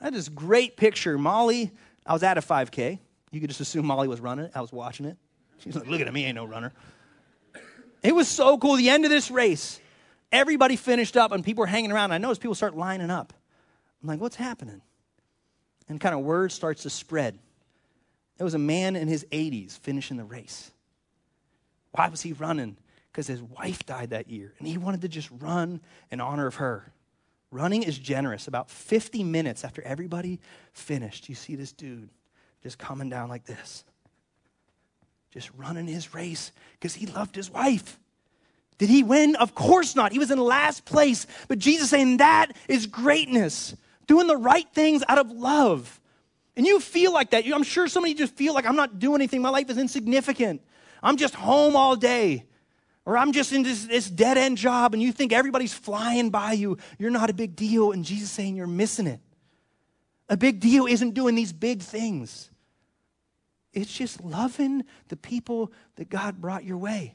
That 0.00 0.14
is 0.14 0.28
great 0.28 0.76
picture. 0.76 1.16
Molly, 1.18 1.70
I 2.04 2.12
was 2.12 2.22
at 2.22 2.38
a 2.38 2.40
5K. 2.40 2.98
You 3.30 3.40
could 3.40 3.50
just 3.50 3.60
assume 3.60 3.86
Molly 3.86 4.08
was 4.08 4.20
running 4.20 4.46
it. 4.46 4.52
I 4.54 4.60
was 4.60 4.72
watching 4.72 5.06
it. 5.06 5.16
She's 5.58 5.76
like, 5.76 5.86
look 5.86 6.00
at 6.00 6.12
me, 6.12 6.24
ain't 6.24 6.36
no 6.36 6.46
runner. 6.46 6.72
It 8.02 8.14
was 8.14 8.28
so 8.28 8.56
cool. 8.58 8.76
The 8.76 8.88
end 8.88 9.04
of 9.04 9.10
this 9.10 9.30
race, 9.30 9.78
everybody 10.32 10.76
finished 10.76 11.16
up 11.16 11.32
and 11.32 11.44
people 11.44 11.62
were 11.62 11.66
hanging 11.66 11.92
around. 11.92 12.12
I 12.12 12.18
noticed 12.18 12.40
people 12.40 12.54
start 12.54 12.76
lining 12.76 13.10
up. 13.10 13.32
I'm 14.02 14.08
like, 14.08 14.20
what's 14.20 14.36
happening? 14.36 14.80
And 15.88 16.00
kind 16.00 16.14
of 16.14 16.22
word 16.22 16.52
starts 16.52 16.84
to 16.84 16.90
spread. 16.90 17.38
There 18.38 18.44
was 18.44 18.54
a 18.54 18.58
man 18.58 18.94
in 18.94 19.08
his 19.08 19.26
80s 19.32 19.78
finishing 19.78 20.16
the 20.16 20.24
race. 20.24 20.70
Why 21.90 22.08
was 22.08 22.22
he 22.22 22.32
running? 22.32 22.76
Because 23.18 23.26
his 23.26 23.42
wife 23.42 23.84
died 23.84 24.10
that 24.10 24.30
year, 24.30 24.54
and 24.60 24.68
he 24.68 24.78
wanted 24.78 25.00
to 25.00 25.08
just 25.08 25.28
run 25.40 25.80
in 26.12 26.20
honor 26.20 26.46
of 26.46 26.54
her. 26.54 26.92
Running 27.50 27.82
is 27.82 27.98
generous. 27.98 28.46
About 28.46 28.70
50 28.70 29.24
minutes 29.24 29.64
after 29.64 29.82
everybody 29.82 30.38
finished, 30.72 31.28
you 31.28 31.34
see 31.34 31.56
this 31.56 31.72
dude 31.72 32.10
just 32.62 32.78
coming 32.78 33.10
down 33.10 33.28
like 33.28 33.44
this, 33.44 33.82
just 35.32 35.50
running 35.56 35.88
his 35.88 36.14
race 36.14 36.52
because 36.74 36.94
he 36.94 37.06
loved 37.06 37.34
his 37.34 37.50
wife. 37.50 37.98
Did 38.78 38.88
he 38.88 39.02
win? 39.02 39.34
Of 39.34 39.52
course 39.52 39.96
not. 39.96 40.12
He 40.12 40.20
was 40.20 40.30
in 40.30 40.38
last 40.38 40.84
place. 40.84 41.26
But 41.48 41.58
Jesus 41.58 41.90
saying 41.90 42.18
that 42.18 42.52
is 42.68 42.86
greatness, 42.86 43.74
doing 44.06 44.28
the 44.28 44.36
right 44.36 44.68
things 44.74 45.02
out 45.08 45.18
of 45.18 45.32
love. 45.32 46.00
and 46.56 46.64
you 46.64 46.78
feel 46.78 47.12
like 47.12 47.30
that, 47.30 47.44
I'm 47.52 47.64
sure 47.64 47.88
some 47.88 48.04
of 48.04 48.08
you 48.10 48.14
just 48.14 48.36
feel 48.36 48.54
like 48.54 48.64
I'm 48.64 48.76
not 48.76 49.00
doing 49.00 49.16
anything, 49.16 49.42
my 49.42 49.50
life 49.50 49.68
is 49.70 49.76
insignificant. 49.76 50.62
I'm 51.02 51.16
just 51.16 51.34
home 51.34 51.74
all 51.74 51.96
day. 51.96 52.44
Or 53.08 53.16
I'm 53.16 53.32
just 53.32 53.54
in 53.54 53.62
this, 53.62 53.86
this 53.86 54.10
dead 54.10 54.36
end 54.36 54.58
job 54.58 54.92
and 54.92 55.02
you 55.02 55.12
think 55.12 55.32
everybody's 55.32 55.72
flying 55.72 56.28
by 56.28 56.52
you. 56.52 56.76
You're 56.98 57.10
not 57.10 57.30
a 57.30 57.32
big 57.32 57.56
deal. 57.56 57.92
And 57.92 58.04
Jesus 58.04 58.30
saying 58.30 58.54
you're 58.54 58.66
missing 58.66 59.06
it. 59.06 59.20
A 60.28 60.36
big 60.36 60.60
deal 60.60 60.84
isn't 60.84 61.12
doing 61.12 61.34
these 61.34 61.50
big 61.50 61.80
things, 61.80 62.50
it's 63.72 63.90
just 63.90 64.22
loving 64.22 64.84
the 65.08 65.16
people 65.16 65.72
that 65.96 66.10
God 66.10 66.38
brought 66.38 66.64
your 66.64 66.76
way. 66.76 67.14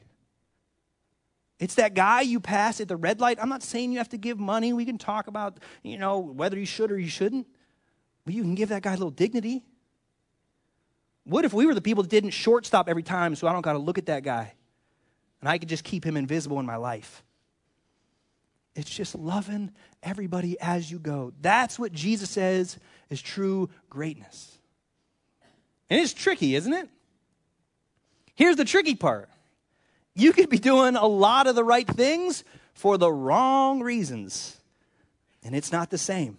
It's 1.60 1.76
that 1.76 1.94
guy 1.94 2.22
you 2.22 2.40
pass 2.40 2.80
at 2.80 2.88
the 2.88 2.96
red 2.96 3.20
light. 3.20 3.38
I'm 3.40 3.48
not 3.48 3.62
saying 3.62 3.92
you 3.92 3.98
have 3.98 4.08
to 4.08 4.18
give 4.18 4.40
money. 4.40 4.72
We 4.72 4.84
can 4.84 4.98
talk 4.98 5.28
about, 5.28 5.60
you 5.84 5.96
know, 5.96 6.18
whether 6.18 6.58
you 6.58 6.66
should 6.66 6.90
or 6.90 6.98
you 6.98 7.08
shouldn't. 7.08 7.46
But 8.24 8.34
you 8.34 8.42
can 8.42 8.56
give 8.56 8.70
that 8.70 8.82
guy 8.82 8.94
a 8.94 8.96
little 8.96 9.12
dignity. 9.12 9.62
What 11.22 11.44
if 11.44 11.52
we 11.52 11.66
were 11.66 11.74
the 11.74 11.80
people 11.80 12.02
that 12.02 12.10
didn't 12.10 12.30
shortstop 12.30 12.88
every 12.88 13.04
time 13.04 13.36
so 13.36 13.46
I 13.46 13.52
don't 13.52 13.62
got 13.62 13.74
to 13.74 13.78
look 13.78 13.96
at 13.96 14.06
that 14.06 14.24
guy 14.24 14.54
and 15.44 15.50
I 15.50 15.58
could 15.58 15.68
just 15.68 15.84
keep 15.84 16.06
him 16.06 16.16
invisible 16.16 16.58
in 16.58 16.64
my 16.64 16.76
life? 16.76 17.22
It's 18.74 18.88
just 18.88 19.14
loving 19.14 19.72
everybody 20.02 20.58
as 20.58 20.90
you 20.90 20.98
go. 20.98 21.34
That's 21.42 21.78
what 21.78 21.92
Jesus 21.92 22.30
says 22.30 22.78
is 23.10 23.20
true 23.20 23.68
greatness. 23.90 24.56
And 25.90 26.00
it's 26.00 26.14
tricky, 26.14 26.54
isn't 26.54 26.72
it? 26.72 26.88
Here's 28.34 28.56
the 28.56 28.64
tricky 28.64 28.94
part 28.94 29.28
you 30.14 30.32
could 30.32 30.48
be 30.48 30.58
doing 30.58 30.96
a 30.96 31.06
lot 31.06 31.46
of 31.46 31.56
the 31.56 31.62
right 31.62 31.86
things 31.86 32.42
for 32.72 32.96
the 32.96 33.12
wrong 33.12 33.82
reasons, 33.82 34.56
and 35.42 35.54
it's 35.54 35.72
not 35.72 35.90
the 35.90 35.98
same. 35.98 36.38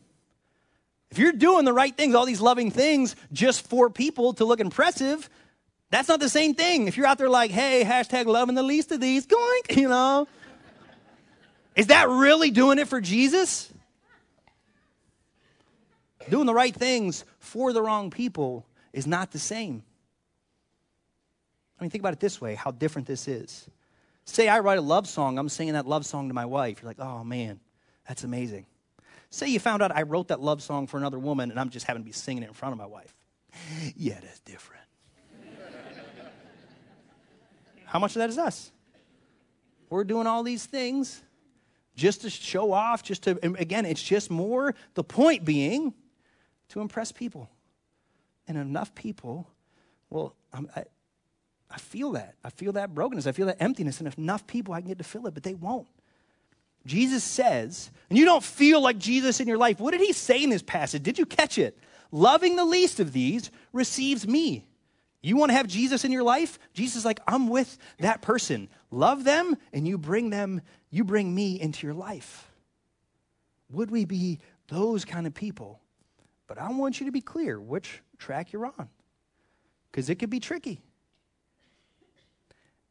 If 1.12 1.20
you're 1.20 1.32
doing 1.32 1.64
the 1.64 1.74
right 1.74 1.96
things, 1.96 2.16
all 2.16 2.26
these 2.26 2.42
loving 2.42 2.72
things, 2.72 3.16
just 3.32 3.68
for 3.68 3.92
people 3.92 4.34
to 4.34 4.46
look 4.46 4.60
impressive, 4.60 5.30
that's 5.96 6.10
not 6.10 6.20
the 6.20 6.28
same 6.28 6.54
thing. 6.54 6.90
If 6.90 6.98
you're 6.98 7.06
out 7.06 7.18
there 7.18 7.30
like, 7.30 7.52
hey, 7.52 7.86
hashtag 7.86 8.26
loving 8.26 8.54
the 8.54 8.64
least 8.64 8.92
of 8.92 9.00
these, 9.00 9.26
going, 9.26 9.62
you 9.70 9.88
know, 9.88 10.28
is 11.74 11.88
that 11.88 12.10
really 12.10 12.52
doing 12.52 12.80
it 12.80 12.90
for 12.90 13.00
Jesus? 13.00 13.72
Doing 16.30 16.48
the 16.48 16.54
right 16.54 16.76
things 16.76 17.24
for 17.40 17.72
the 17.72 17.82
wrong 17.82 18.10
people 18.10 18.66
is 18.92 19.08
not 19.08 19.32
the 19.32 19.40
same. 19.40 19.84
I 21.80 21.84
mean, 21.84 21.90
think 21.90 22.02
about 22.02 22.12
it 22.12 22.20
this 22.20 22.42
way 22.42 22.56
how 22.56 22.72
different 22.72 23.08
this 23.08 23.30
is. 23.30 23.70
Say 24.26 24.50
I 24.50 24.60
write 24.60 24.80
a 24.80 24.82
love 24.82 25.08
song, 25.08 25.40
I'm 25.40 25.48
singing 25.48 25.76
that 25.76 25.88
love 25.88 26.06
song 26.06 26.28
to 26.28 26.34
my 26.34 26.46
wife. 26.46 26.82
You're 26.82 26.90
like, 26.90 27.00
oh 27.00 27.24
man, 27.24 27.62
that's 28.06 28.26
amazing. 28.26 28.66
Say 29.30 29.48
you 29.48 29.62
found 29.62 29.82
out 29.82 29.96
I 29.96 30.02
wrote 30.02 30.28
that 30.28 30.42
love 30.42 30.62
song 30.62 30.88
for 30.88 30.98
another 30.98 31.20
woman 31.20 31.52
and 31.52 31.60
I'm 31.60 31.70
just 31.70 31.86
having 31.86 32.02
to 32.02 32.06
be 32.06 32.12
singing 32.12 32.44
it 32.44 32.48
in 32.48 32.54
front 32.54 32.74
of 32.74 32.80
my 32.80 32.86
wife. 32.86 33.16
Yeah, 33.96 34.20
that's 34.22 34.42
different. 34.42 34.82
How 37.96 38.00
much 38.00 38.18
of 38.18 38.20
that 38.20 38.30
is 38.30 38.38
us? 38.38 38.74
We're 39.90 40.04
doing 40.04 40.28
all 40.28 40.44
these 40.44 40.66
things 40.66 41.22
just 41.96 42.24
to 42.24 42.30
show 42.30 42.74
off, 42.74 43.04
just 43.04 43.24
to, 43.24 43.40
again, 43.58 43.86
it's 43.86 44.04
just 44.04 44.30
more, 44.30 44.76
the 44.96 45.04
point 45.06 45.46
being 45.46 45.94
to 46.68 46.82
impress 46.82 47.14
people. 47.14 47.50
And 48.50 48.58
enough 48.58 48.94
people, 48.96 49.48
well, 50.10 50.36
I, 50.54 50.84
I 51.72 51.78
feel 51.78 52.12
that. 52.12 52.36
I 52.44 52.50
feel 52.50 52.74
that 52.74 52.94
brokenness. 52.94 53.28
I 53.28 53.32
feel 53.32 53.46
that 53.46 53.62
emptiness. 53.62 54.00
And 54.00 54.10
if 54.10 54.18
enough 54.18 54.46
people, 54.46 54.74
I 54.74 54.82
can 54.82 54.90
get 54.90 54.98
to 54.98 55.06
fill 55.06 55.26
it, 55.28 55.34
but 55.34 55.44
they 55.44 55.54
won't. 55.54 55.88
Jesus 56.86 57.24
says, 57.24 57.92
and 58.10 58.20
you 58.20 58.26
don't 58.26 58.44
feel 58.44 58.82
like 58.82 58.98
Jesus 58.98 59.40
in 59.40 59.48
your 59.48 59.58
life. 59.58 59.80
What 59.80 59.92
did 59.92 60.02
he 60.02 60.12
say 60.12 60.44
in 60.44 60.50
this 60.50 60.62
passage? 60.62 61.02
Did 61.02 61.18
you 61.18 61.26
catch 61.26 61.58
it? 61.58 61.78
Loving 62.12 62.58
the 62.58 62.66
least 62.66 63.00
of 63.00 63.14
these 63.14 63.52
receives 63.72 64.28
me. 64.28 64.66
You 65.26 65.38
want 65.38 65.50
to 65.50 65.56
have 65.56 65.66
Jesus 65.66 66.06
in 66.06 66.12
your 66.12 66.22
life? 66.22 66.60
Jesus 66.74 66.98
is 66.98 67.06
like, 67.06 67.20
I'm 67.28 67.48
with 67.48 67.80
that 67.98 68.22
person. 68.22 68.70
Love 68.92 69.24
them, 69.24 69.58
and 69.74 69.88
you 69.88 69.98
bring 69.98 70.30
them, 70.30 70.62
you 70.92 71.04
bring 71.04 71.34
me 71.34 71.60
into 71.60 71.88
your 71.88 71.96
life. 71.96 72.52
Would 73.72 73.90
we 73.90 74.06
be 74.06 74.38
those 74.68 75.04
kind 75.04 75.26
of 75.26 75.34
people? 75.34 75.82
But 76.46 76.60
I 76.60 76.70
want 76.70 77.00
you 77.00 77.08
to 77.08 77.12
be 77.12 77.22
clear 77.22 77.60
which 77.60 78.04
track 78.20 78.54
you're 78.54 78.68
on, 78.68 78.88
because 79.92 80.12
it 80.12 80.16
could 80.16 80.30
be 80.30 80.40
tricky. 80.40 80.80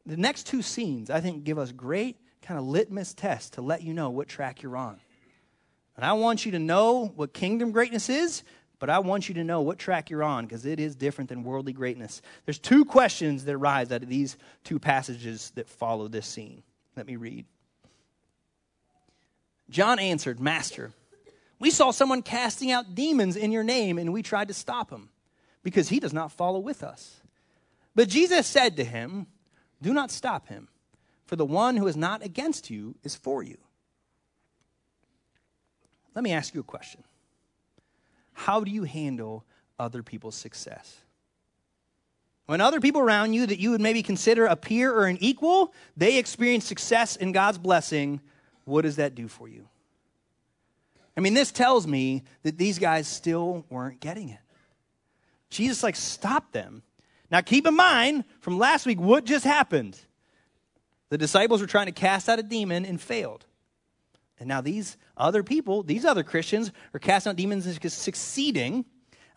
The 0.05 0.17
next 0.17 0.45
two 0.45 0.61
scenes, 0.61 1.09
I 1.09 1.21
think, 1.21 1.45
give 1.45 1.57
us 1.57 1.71
great 1.71 2.17
kind 2.41 2.59
of 2.59 2.65
litmus 2.65 3.13
test 3.13 3.53
to 3.53 3.61
let 3.61 3.81
you 3.81 3.93
know 3.93 4.09
what 4.09 4.27
track 4.27 4.61
you're 4.61 4.75
on. 4.75 4.99
And 5.95 6.03
I 6.03 6.11
want 6.11 6.45
you 6.45 6.51
to 6.51 6.59
know 6.59 7.13
what 7.15 7.33
kingdom 7.33 7.71
greatness 7.71 8.09
is, 8.09 8.43
but 8.85 8.93
I 8.93 8.99
want 8.99 9.27
you 9.27 9.33
to 9.33 9.43
know 9.43 9.61
what 9.61 9.79
track 9.79 10.11
you're 10.11 10.21
on 10.21 10.45
because 10.45 10.63
it 10.63 10.79
is 10.79 10.95
different 10.95 11.27
than 11.27 11.41
worldly 11.41 11.73
greatness. 11.73 12.21
There's 12.45 12.59
two 12.59 12.85
questions 12.85 13.43
that 13.45 13.55
arise 13.55 13.91
out 13.91 14.03
of 14.03 14.09
these 14.09 14.37
two 14.63 14.77
passages 14.77 15.51
that 15.55 15.67
follow 15.67 16.07
this 16.07 16.27
scene. 16.27 16.61
Let 16.95 17.07
me 17.07 17.15
read. 17.15 17.47
John 19.71 19.97
answered, 19.97 20.39
Master, 20.39 20.91
we 21.57 21.71
saw 21.71 21.89
someone 21.89 22.21
casting 22.21 22.71
out 22.71 22.93
demons 22.93 23.35
in 23.35 23.51
your 23.51 23.63
name, 23.63 23.97
and 23.97 24.13
we 24.13 24.21
tried 24.21 24.49
to 24.49 24.53
stop 24.53 24.91
him 24.91 25.09
because 25.63 25.89
he 25.89 25.99
does 25.99 26.13
not 26.13 26.31
follow 26.31 26.59
with 26.59 26.83
us. 26.83 27.21
But 27.95 28.07
Jesus 28.07 28.45
said 28.45 28.77
to 28.77 28.83
him, 28.83 29.25
Do 29.81 29.95
not 29.95 30.11
stop 30.11 30.47
him 30.47 30.67
for 31.25 31.35
the 31.35 31.43
one 31.43 31.75
who 31.75 31.87
is 31.87 31.97
not 31.97 32.23
against 32.23 32.69
you 32.69 32.93
is 33.01 33.15
for 33.15 33.41
you. 33.41 33.57
Let 36.13 36.23
me 36.23 36.33
ask 36.33 36.53
you 36.53 36.59
a 36.59 36.63
question 36.63 37.03
How 38.35 38.63
do 38.63 38.69
you 38.69 38.83
handle 38.83 39.43
other 39.79 40.03
people's 40.03 40.35
success? 40.35 40.97
When 42.45 42.61
other 42.61 42.79
people 42.79 43.01
around 43.01 43.33
you 43.33 43.47
that 43.47 43.59
you 43.59 43.71
would 43.71 43.81
maybe 43.81 44.03
consider 44.03 44.45
a 44.45 44.55
peer 44.55 44.93
or 44.93 45.05
an 45.05 45.17
equal, 45.19 45.73
they 45.97 46.19
experience 46.19 46.65
success 46.65 47.15
in 47.15 47.31
God's 47.31 47.57
blessing, 47.57 48.21
what 48.65 48.83
does 48.83 48.97
that 48.97 49.15
do 49.15 49.27
for 49.27 49.47
you? 49.47 49.67
I 51.17 51.21
mean, 51.21 51.33
this 51.33 51.51
tells 51.51 51.87
me 51.87 52.23
that 52.43 52.57
these 52.57 52.77
guys 52.77 53.07
still 53.07 53.65
weren't 53.69 53.99
getting 53.99 54.29
it. 54.29 54.39
Jesus, 55.49 55.81
like, 55.81 55.95
stopped 55.95 56.51
them. 56.51 56.83
Now, 57.31 57.41
keep 57.41 57.65
in 57.65 57.75
mind 57.75 58.25
from 58.41 58.59
last 58.59 58.85
week 58.85 58.99
what 58.99 59.23
just 59.23 59.45
happened. 59.45 59.97
The 61.09 61.17
disciples 61.17 61.61
were 61.61 61.67
trying 61.67 61.85
to 61.85 61.93
cast 61.93 62.27
out 62.27 62.37
a 62.37 62.43
demon 62.43 62.85
and 62.85 62.99
failed. 63.01 63.45
And 64.39 64.47
now 64.49 64.61
these 64.61 64.97
other 65.15 65.43
people, 65.43 65.83
these 65.83 66.05
other 66.05 66.23
Christians, 66.23 66.71
are 66.93 66.99
casting 66.99 67.31
out 67.31 67.35
demons 67.35 67.65
and 67.65 67.91
succeeding. 67.91 68.85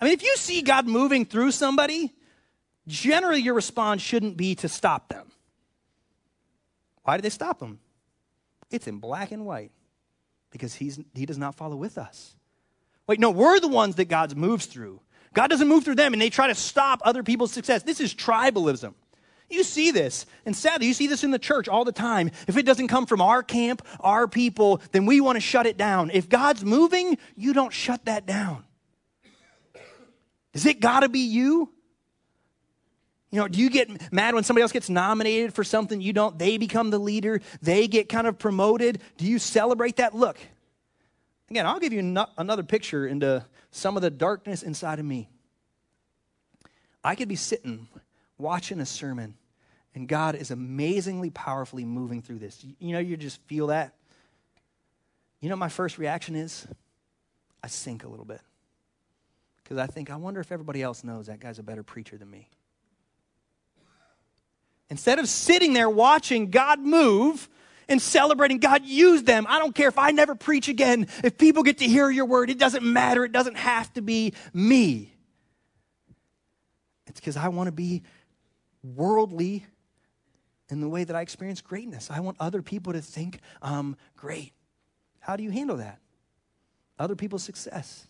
I 0.01 0.05
mean, 0.05 0.15
if 0.15 0.23
you 0.23 0.35
see 0.37 0.63
God 0.63 0.87
moving 0.87 1.25
through 1.25 1.53
somebody, 1.53 2.13
generally 2.87 3.41
your 3.41 3.55
response 3.55 4.03
shouldn't 4.03 4.37
be 4.37 4.55
to 4.57 4.69
stop 4.69 5.09
them. 5.09 5.31
Why 7.05 7.17
did 7.17 7.23
they 7.23 7.31
stop 7.31 7.59
them? 7.59 7.79
It's 8.71 8.87
in 8.87 8.99
black 8.99 9.33
and 9.33 9.47
white 9.47 9.71
because 10.51 10.75
he's, 10.75 10.99
he 11.15 11.27
does 11.27 11.39
not 11.39 11.55
follow 11.55 11.77
with 11.77 11.97
us. 11.97 12.35
Wait, 13.07 13.19
no, 13.19 13.31
we're 13.31 13.61
the 13.61 13.69
ones 13.69 13.95
that 13.97 14.07
God 14.07 14.37
moves 14.37 14.67
through. 14.67 15.01
God 15.33 15.49
doesn't 15.49 15.69
move 15.69 15.85
through 15.85 15.95
them 15.95 16.13
and 16.13 16.21
they 16.21 16.31
try 16.31 16.49
to 16.49 16.55
stop 16.55 17.01
other 17.05 17.23
people's 17.23 17.53
success. 17.53 17.83
This 17.83 18.01
is 18.01 18.15
tribalism. 18.15 18.95
You 19.49 19.65
see 19.65 19.91
this. 19.91 20.27
And 20.45 20.55
sadly, 20.55 20.87
you 20.87 20.95
see 20.95 21.07
this 21.07 21.25
in 21.25 21.31
the 21.31 21.39
church 21.39 21.69
all 21.69 21.85
the 21.85 21.93
time. 21.93 22.31
If 22.47 22.57
it 22.57 22.67
doesn't 22.67 22.89
come 22.89 23.07
from 23.07 23.23
our 23.23 23.43
camp, 23.43 23.83
our 24.01 24.29
people, 24.29 24.83
then 24.93 25.07
we 25.07 25.21
want 25.21 25.37
to 25.37 25.41
shut 25.41 25.67
it 25.67 25.77
down. 25.77 26.11
If 26.13 26.29
God's 26.29 26.65
moving, 26.65 27.17
you 27.35 27.55
don't 27.55 27.73
shut 27.73 28.05
that 28.05 28.27
down. 28.27 28.65
Is 30.53 30.67
it 30.67 30.81
got 30.81 31.01
to 31.01 31.09
be 31.09 31.21
you? 31.21 31.73
You 33.31 33.41
know, 33.41 33.49
do 33.49 33.59
you 33.59 33.71
get 33.71 34.13
mad 34.13 34.35
when 34.35 34.45
somebody 34.45 34.63
else 34.63 34.73
gets 34.73 34.89
nominated 34.89 35.55
for 35.55 35.63
something 35.63 36.01
you 36.01 36.13
don't? 36.13 36.39
They 36.39 36.57
become 36.57 36.91
the 36.91 36.99
leader, 36.99 37.41
they 37.63 37.87
get 37.89 38.09
kind 38.09 38.27
of 38.27 38.39
promoted. 38.39 39.01
Do 39.17 39.27
you 39.27 39.39
celebrate 39.39 39.97
that? 39.97 40.15
Look, 40.15 40.39
again, 41.51 41.67
I'll 41.67 41.81
give 41.81 41.93
you 41.93 42.03
no- 42.03 42.29
another 42.37 42.63
picture 42.63 43.07
into 43.07 43.45
some 43.71 43.97
of 43.97 44.03
the 44.03 44.11
darkness 44.11 44.63
inside 44.63 44.99
of 44.99 45.05
me. 45.05 45.29
I 47.05 47.15
could 47.15 47.29
be 47.29 47.37
sitting 47.37 47.89
watching 48.39 48.81
a 48.81 48.87
sermon 48.87 49.35
and 49.95 50.07
God 50.07 50.37
is 50.37 50.51
amazingly 50.51 51.31
powerfully 51.31 51.85
moving 51.85 52.23
through 52.23 52.39
this. 52.39 52.65
You 52.79 52.93
know, 52.93 52.99
you 52.99 53.17
just 53.17 53.41
feel 53.43 53.69
that. 53.69 53.95
You 55.41 55.49
know, 55.49 55.57
my 55.57 55.69
first 55.69 55.99
reaction 55.99 56.37
is 56.37 56.67
I 57.63 57.69
sink 57.69 58.05
a 58.05 58.09
little 58.09 58.25
bit 58.25 58.41
because 59.63 59.79
I 59.79 59.87
think, 59.87 60.11
I 60.11 60.17
wonder 60.17 60.41
if 60.41 60.53
everybody 60.53 60.83
else 60.83 61.05
knows 61.05 61.27
that 61.27 61.41
guy's 61.41 61.59
a 61.59 61.63
better 61.63 61.83
preacher 61.83 62.17
than 62.17 62.31
me. 62.31 62.49
Instead 64.91 65.19
of 65.19 65.29
sitting 65.29 65.75
there 65.75 65.91
watching 65.91 66.51
God 66.51 66.81
move 66.81 67.49
and 67.89 68.01
celebrating 68.01 68.59
God 68.59 68.85
use 68.85 69.23
them, 69.23 69.47
I 69.49 69.59
don't 69.59 69.75
care 69.75 69.89
if 69.89 69.99
I 69.99 70.13
never 70.13 70.35
preach 70.35 70.69
again. 70.69 71.09
If 71.23 71.39
people 71.39 71.63
get 71.63 71.79
to 71.79 71.87
hear 71.87 72.11
your 72.11 72.25
word, 72.25 72.51
it 72.51 72.59
doesn't 72.59 72.85
matter. 72.85 73.25
It 73.25 73.33
doesn't 73.33 73.57
have 73.57 73.93
to 73.95 74.01
be 74.01 74.33
me. 74.55 75.13
It's 77.07 77.21
because 77.21 77.37
I 77.37 77.49
want 77.49 77.67
to 77.67 77.73
be 77.73 78.03
worldly 78.83 79.67
in 80.71 80.81
the 80.81 80.89
way 80.89 81.05
that 81.05 81.17
I 81.17 81.23
experience 81.23 81.61
greatness. 81.61 82.11
I 82.11 82.21
want 82.21 82.37
other 82.41 82.63
people 82.63 82.93
to 82.93 83.01
think 83.01 83.41
I'm 83.63 83.97
great. 84.17 84.53
How 85.21 85.37
do 85.37 85.43
you 85.43 85.51
handle 85.51 85.79
that? 85.79 85.99
Other 86.99 87.17
people's 87.17 87.43
success. 87.43 88.07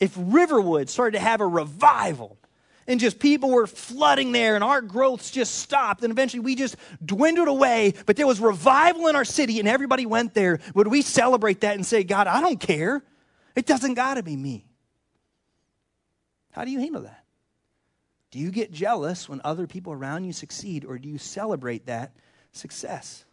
if 0.00 0.14
Riverwood 0.16 0.88
started 0.88 1.18
to 1.18 1.24
have 1.24 1.40
a 1.40 1.46
revival 1.46 2.38
and 2.86 2.98
just 3.00 3.18
people 3.18 3.50
were 3.50 3.66
flooding 3.66 4.32
there 4.32 4.54
and 4.54 4.64
our 4.64 4.80
growths 4.80 5.30
just 5.30 5.56
stopped 5.56 6.02
and 6.02 6.10
eventually 6.10 6.40
we 6.40 6.54
just 6.54 6.76
dwindled 7.04 7.48
away, 7.48 7.94
but 8.06 8.16
there 8.16 8.26
was 8.26 8.40
revival 8.40 9.08
in 9.08 9.16
our 9.16 9.24
city 9.24 9.58
and 9.58 9.68
everybody 9.68 10.06
went 10.06 10.34
there, 10.34 10.60
would 10.74 10.88
we 10.88 11.02
celebrate 11.02 11.60
that 11.60 11.74
and 11.74 11.84
say, 11.84 12.04
God, 12.04 12.26
I 12.26 12.40
don't 12.40 12.60
care? 12.60 13.02
It 13.54 13.66
doesn't 13.66 13.94
got 13.94 14.14
to 14.14 14.22
be 14.22 14.36
me. 14.36 14.64
How 16.52 16.64
do 16.64 16.70
you 16.70 16.78
handle 16.78 17.02
that? 17.02 17.17
Do 18.30 18.38
you 18.38 18.50
get 18.50 18.72
jealous 18.72 19.28
when 19.28 19.40
other 19.44 19.66
people 19.66 19.92
around 19.92 20.24
you 20.24 20.32
succeed, 20.32 20.84
or 20.84 20.98
do 20.98 21.08
you 21.08 21.18
celebrate 21.18 21.86
that 21.86 22.12
success? 22.52 23.24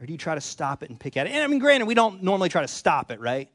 Or 0.00 0.06
do 0.06 0.12
you 0.12 0.18
try 0.18 0.34
to 0.34 0.40
stop 0.40 0.82
it 0.82 0.90
and 0.90 0.98
pick 0.98 1.16
at 1.16 1.26
it? 1.26 1.30
And 1.30 1.42
I 1.42 1.46
mean, 1.46 1.58
granted, 1.58 1.86
we 1.86 1.94
don't 1.94 2.22
normally 2.22 2.48
try 2.48 2.62
to 2.62 2.68
stop 2.68 3.10
it, 3.10 3.20
right? 3.20 3.48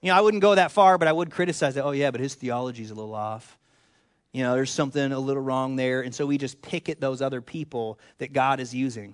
You 0.00 0.10
know, 0.10 0.16
I 0.16 0.20
wouldn't 0.20 0.40
go 0.40 0.54
that 0.54 0.72
far, 0.72 0.96
but 0.96 1.08
I 1.08 1.12
would 1.12 1.30
criticize 1.30 1.76
it. 1.76 1.80
Oh, 1.80 1.90
yeah, 1.90 2.10
but 2.10 2.20
his 2.20 2.34
theology's 2.34 2.90
a 2.90 2.94
little 2.94 3.14
off. 3.14 3.58
You 4.32 4.44
know, 4.44 4.54
there's 4.54 4.70
something 4.70 5.12
a 5.12 5.18
little 5.18 5.42
wrong 5.42 5.76
there. 5.76 6.02
And 6.02 6.14
so 6.14 6.24
we 6.24 6.38
just 6.38 6.62
pick 6.62 6.88
at 6.88 7.00
those 7.00 7.20
other 7.20 7.40
people 7.40 7.98
that 8.18 8.32
God 8.32 8.60
is 8.60 8.74
using. 8.74 9.06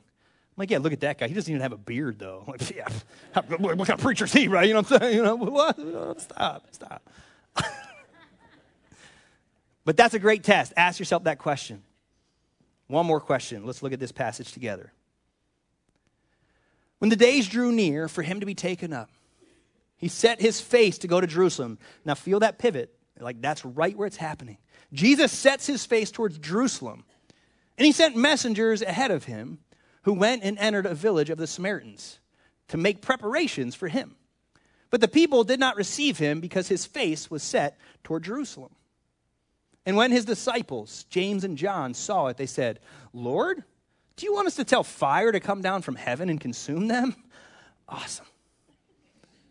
I'm 0.57 0.62
like, 0.62 0.70
yeah, 0.70 0.79
look 0.79 0.92
at 0.92 1.00
that 1.00 1.18
guy. 1.18 1.29
He 1.29 1.35
doesn't 1.35 1.50
even 1.50 1.62
have 1.62 1.72
a 1.72 1.79
beard, 1.79 2.18
though. 2.18 2.44
Like, 2.48 2.70
yeah, 2.70 2.88
what 3.35 3.76
kind 3.79 3.90
of 3.90 4.00
preacher 4.00 4.26
is 4.26 4.33
he, 4.33 4.48
right? 4.48 4.68
You 4.68 4.74
know 4.74 4.81
what 4.81 4.92
I'm 4.92 5.00
saying? 5.00 5.16
You 5.16 5.22
know, 5.22 5.37
what? 5.37 6.20
Stop, 6.20 6.66
stop. 6.70 7.11
But 9.87 9.96
that's 9.96 10.14
a 10.14 10.18
great 10.18 10.42
test. 10.42 10.75
Ask 10.77 10.99
yourself 10.99 11.25
that 11.25 11.38
question. 11.38 11.83
One 12.88 13.07
more 13.07 13.20
question. 13.20 13.64
Let's 13.64 13.83
look 13.83 13.92
at 13.92 14.01
this 14.01 14.12
passage 14.12 14.53
together. 14.53 14.92
When 16.99 17.09
the 17.09 17.16
days 17.16 17.49
drew 17.49 17.70
near 17.70 18.09
for 18.09 18.22
him 18.22 18.40
to 18.40 18.46
be 18.46 18.55
taken 18.55 18.92
up, 18.92 19.11
he 19.96 20.09
set 20.09 20.40
his 20.40 20.61
face 20.61 20.99
to 20.99 21.09
go 21.09 21.20
to 21.20 21.27
Jerusalem. 21.27 21.79
Now, 22.05 22.14
feel 22.14 22.40
that 22.40 22.59
pivot. 22.59 22.92
Like, 23.18 23.40
that's 23.40 23.64
right 23.64 23.96
where 23.96 24.09
it's 24.09 24.16
happening. 24.16 24.59
Jesus 24.92 25.31
sets 25.31 25.66
his 25.66 25.87
face 25.87 26.11
towards 26.11 26.38
Jerusalem, 26.38 27.05
and 27.79 27.87
he 27.87 27.92
sent 27.92 28.16
messengers 28.16 28.83
ahead 28.83 29.12
of 29.12 29.25
him 29.25 29.59
who 30.03 30.14
went 30.14 30.42
and 30.42 30.59
entered 30.59 30.87
a 30.87 30.94
village 30.94 31.31
of 31.31 31.38
the 31.38 31.46
Samaritans 31.46 32.18
to 32.68 32.77
make 32.77 33.03
preparations 33.03 33.77
for 33.77 33.87
him. 33.87 34.16
But 34.90 35.01
the 35.01 35.09
people 35.09 35.44
did 35.44 35.61
not 35.61 35.77
receive 35.77 36.18
him 36.18 36.40
because 36.40 36.68
his 36.68 36.87
face 36.87 37.31
was 37.31 37.42
set 37.42 37.79
toward 38.03 38.25
Jerusalem. 38.25 38.72
And 39.87 39.96
when 39.96 40.11
his 40.11 40.25
disciples, 40.25 41.07
James 41.09 41.44
and 41.44 41.57
John, 41.57 41.94
saw 41.94 42.27
it, 42.27 42.37
they 42.37 42.46
said, 42.46 42.81
Lord, 43.12 43.62
do 44.16 44.27
you 44.27 44.35
want 44.35 44.49
us 44.49 44.57
to 44.57 44.64
tell 44.64 44.83
fire 44.83 45.31
to 45.31 45.40
come 45.40 45.62
down 45.62 45.83
from 45.83 45.94
heaven 45.94 46.29
and 46.29 46.40
consume 46.40 46.88
them? 46.88 47.14
Awesome. 47.88 48.27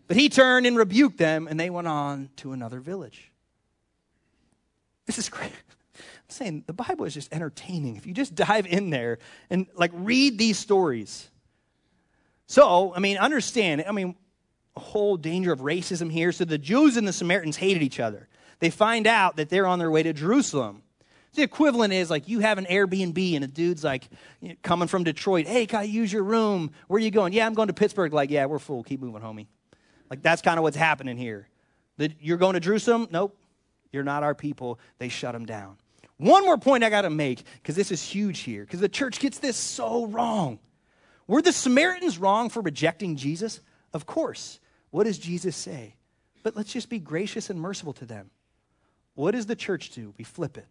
But 0.08 0.18
he 0.18 0.28
turned 0.28 0.68
and 0.68 0.78
rebuked 0.78 1.18
them, 1.18 1.48
and 1.48 1.58
they 1.60 1.70
went 1.70 1.88
on 1.88 2.30
to 2.38 2.52
another 2.52 2.80
village. 2.80 3.32
This 5.06 5.18
is 5.18 5.30
great. 5.30 5.54
I'm 5.96 6.30
saying 6.30 6.64
the 6.68 6.74
Bible 6.74 7.06
is 7.06 7.14
just 7.14 7.32
entertaining. 7.34 7.96
If 7.96 8.06
you 8.06 8.14
just 8.14 8.36
dive 8.36 8.66
in 8.66 8.90
there 8.90 9.20
and 9.50 9.68
like 9.76 9.92
read 9.94 10.38
these 10.38 10.58
stories. 10.58 11.30
So, 12.48 12.94
I 12.94 13.00
mean, 13.00 13.18
understand, 13.18 13.86
I 13.88 13.92
mean, 13.92 14.16
a 14.76 14.80
whole 14.80 15.16
danger 15.16 15.52
of 15.52 15.62
racism 15.62 16.12
here. 16.12 16.32
So 16.32 16.44
the 16.44 16.58
Jews 16.58 16.98
and 16.98 17.08
the 17.08 17.14
Samaritans 17.14 17.56
hated 17.56 17.82
each 17.82 18.00
other. 18.00 18.28
They 18.60 18.70
find 18.70 19.08
out 19.08 19.36
that 19.38 19.50
they're 19.50 19.68
on 19.68 19.80
their 19.80 19.92
way 19.92 20.04
to 20.04 20.14
Jerusalem. 20.14 20.82
The 21.34 21.44
equivalent 21.44 21.92
is 21.92 22.10
like 22.10 22.30
you 22.30 22.40
have 22.40 22.58
an 22.58 22.66
Airbnb 22.66 23.36
and 23.36 23.44
a 23.44 23.48
dude's 23.48 23.84
like 23.84 24.08
coming 24.64 24.88
from 24.88 25.04
Detroit. 25.04 25.48
Hey, 25.48 25.66
can 25.66 25.80
I 25.82 25.84
use 25.84 26.12
your 26.12 26.24
room? 26.24 26.72
Where 26.88 26.98
are 26.98 27.02
you 27.02 27.12
going? 27.12 27.34
Yeah, 27.34 27.46
I'm 27.46 27.54
going 27.54 27.68
to 27.68 27.74
Pittsburgh. 27.74 28.14
Like, 28.14 28.30
yeah, 28.30 28.46
we're 28.46 28.60
full. 28.60 28.84
Keep 28.84 29.02
moving, 29.02 29.22
homie. 29.22 29.48
Like 30.10 30.22
that's 30.22 30.42
kind 30.42 30.58
of 30.58 30.64
what's 30.64 30.78
happening 30.78 31.18
here. 31.18 31.50
That 31.98 32.14
you're 32.22 32.38
going 32.38 32.54
to 32.54 32.60
Jerusalem? 32.60 33.08
Nope. 33.12 33.38
You're 33.92 34.04
not 34.04 34.24
our 34.24 34.36
people. 34.36 34.80
They 34.98 35.10
shut 35.10 35.34
them 35.34 35.46
down. 35.46 35.78
One 36.18 36.46
more 36.46 36.58
point 36.58 36.84
I 36.84 36.90
got 36.90 37.02
to 37.02 37.10
make 37.10 37.44
because 37.56 37.76
this 37.76 37.92
is 37.92 38.02
huge 38.02 38.40
here 38.40 38.64
because 38.64 38.80
the 38.80 38.90
church 38.90 39.20
gets 39.20 39.40
this 39.40 39.58
so 39.58 40.06
wrong. 40.06 40.60
Were 41.28 41.42
the 41.42 41.52
Samaritans 41.52 42.18
wrong 42.18 42.50
for 42.50 42.62
rejecting 42.62 43.18
Jesus? 43.18 43.60
Of 43.94 44.06
course. 44.06 44.60
What 44.92 45.06
does 45.06 45.18
Jesus 45.18 45.56
say? 45.56 45.96
But 46.44 46.56
let's 46.56 46.72
just 46.72 46.90
be 46.90 47.00
gracious 47.00 47.50
and 47.50 47.60
merciful 47.60 47.94
to 47.94 48.06
them. 48.06 48.30
What 49.16 49.32
does 49.32 49.46
the 49.46 49.56
church 49.56 49.90
do? 49.92 50.14
We 50.18 50.24
flip 50.24 50.58
it. 50.58 50.68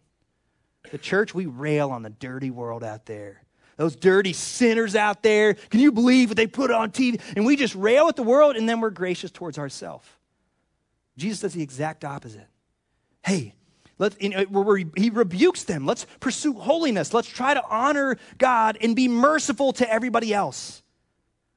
The 0.91 0.97
church, 0.97 1.33
we 1.33 1.47
rail 1.47 1.89
on 1.89 2.03
the 2.03 2.11
dirty 2.11 2.51
world 2.51 2.83
out 2.83 3.05
there. 3.05 3.41
Those 3.77 3.95
dirty 3.95 4.33
sinners 4.33 4.95
out 4.95 5.21
there. 5.21 5.55
Can 5.55 5.81
you 5.81 5.91
believe 5.91 6.29
what 6.29 6.37
they 6.37 6.47
put 6.47 6.71
on 6.71 6.91
TV? 6.91 7.19
And 7.35 7.45
we 7.45 7.55
just 7.55 7.75
rail 7.75 8.07
at 8.07 8.15
the 8.15 8.23
world 8.23 8.55
and 8.55 8.69
then 8.69 8.79
we're 8.79 8.91
gracious 8.91 9.31
towards 9.31 9.57
ourselves. 9.57 10.07
Jesus 11.17 11.41
does 11.41 11.53
the 11.53 11.63
exact 11.63 12.05
opposite. 12.05 12.47
Hey, 13.23 13.55
let, 13.97 14.21
you 14.21 14.29
know, 14.29 14.75
he 14.95 15.09
rebukes 15.09 15.63
them. 15.63 15.85
Let's 15.85 16.05
pursue 16.19 16.53
holiness. 16.53 17.13
Let's 17.13 17.27
try 17.27 17.53
to 17.53 17.63
honor 17.69 18.17
God 18.37 18.77
and 18.81 18.95
be 18.95 19.07
merciful 19.07 19.73
to 19.73 19.91
everybody 19.91 20.33
else. 20.33 20.83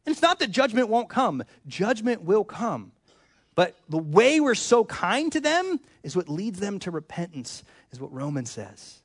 And 0.07 0.13
it's 0.13 0.23
not 0.23 0.39
that 0.39 0.51
judgment 0.51 0.89
won't 0.89 1.09
come, 1.09 1.43
judgment 1.67 2.23
will 2.23 2.45
come. 2.45 2.93
But 3.59 3.75
the 3.89 3.99
way 3.99 4.39
we're 4.39 4.55
so 4.55 4.85
kind 4.85 5.33
to 5.33 5.41
them 5.41 5.81
is 6.05 6.15
what 6.15 6.29
leads 6.29 6.61
them 6.61 6.79
to 6.79 6.93
repentance, 6.93 7.65
is 7.91 7.99
what 7.99 8.13
Romans 8.13 8.53
says. 8.53 9.03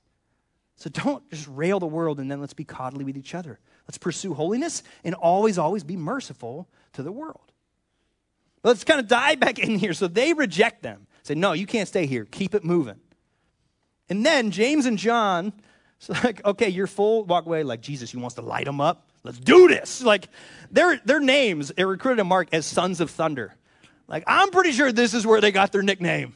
So 0.75 0.91
don't 0.91 1.27
just 1.31 1.47
rail 1.47 1.79
the 1.79 1.87
world 1.87 2.19
and 2.19 2.29
then 2.29 2.39
let's 2.39 2.53
be 2.53 2.63
coddly 2.63 3.03
with 3.03 3.17
each 3.17 3.33
other. 3.33 3.59
Let's 3.87 3.97
pursue 3.97 4.35
holiness 4.35 4.83
and 5.03 5.15
always, 5.15 5.57
always 5.57 5.83
be 5.83 5.97
merciful 5.97 6.67
to 6.91 7.01
the 7.01 7.11
world. 7.11 7.51
Let's 8.63 8.83
kind 8.83 8.99
of 8.99 9.07
dive 9.07 9.39
back 9.39 9.57
in 9.57 9.79
here. 9.79 9.93
So 9.93 10.07
they 10.07 10.33
reject 10.33 10.83
them. 10.83 11.07
Say, 11.23 11.33
no, 11.33 11.53
you 11.53 11.65
can't 11.65 11.87
stay 11.87 12.05
here. 12.05 12.25
Keep 12.25 12.53
it 12.53 12.63
moving. 12.63 12.99
And 14.07 14.23
then 14.23 14.51
James 14.51 14.85
and 14.85 14.99
John, 14.99 15.51
it's 15.99 16.23
like, 16.23 16.45
okay, 16.45 16.69
you're 16.69 16.85
full, 16.85 17.23
walk 17.23 17.47
away. 17.47 17.63
Like, 17.63 17.81
Jesus, 17.81 18.11
he 18.11 18.17
wants 18.17 18.35
to 18.35 18.43
light 18.43 18.65
them 18.65 18.79
up. 18.79 19.09
Let's 19.23 19.39
do 19.39 19.67
this. 19.67 20.03
Like, 20.03 20.29
their, 20.69 21.01
their 21.05 21.19
names 21.19 21.71
are 21.75 21.87
recruited 21.87 22.23
Mark 22.27 22.49
as 22.51 22.67
sons 22.67 23.01
of 23.01 23.09
thunder. 23.09 23.55
Like, 24.07 24.23
I'm 24.27 24.51
pretty 24.51 24.71
sure 24.71 24.91
this 24.91 25.13
is 25.13 25.25
where 25.25 25.41
they 25.41 25.51
got 25.51 25.71
their 25.71 25.81
nickname. 25.81 26.35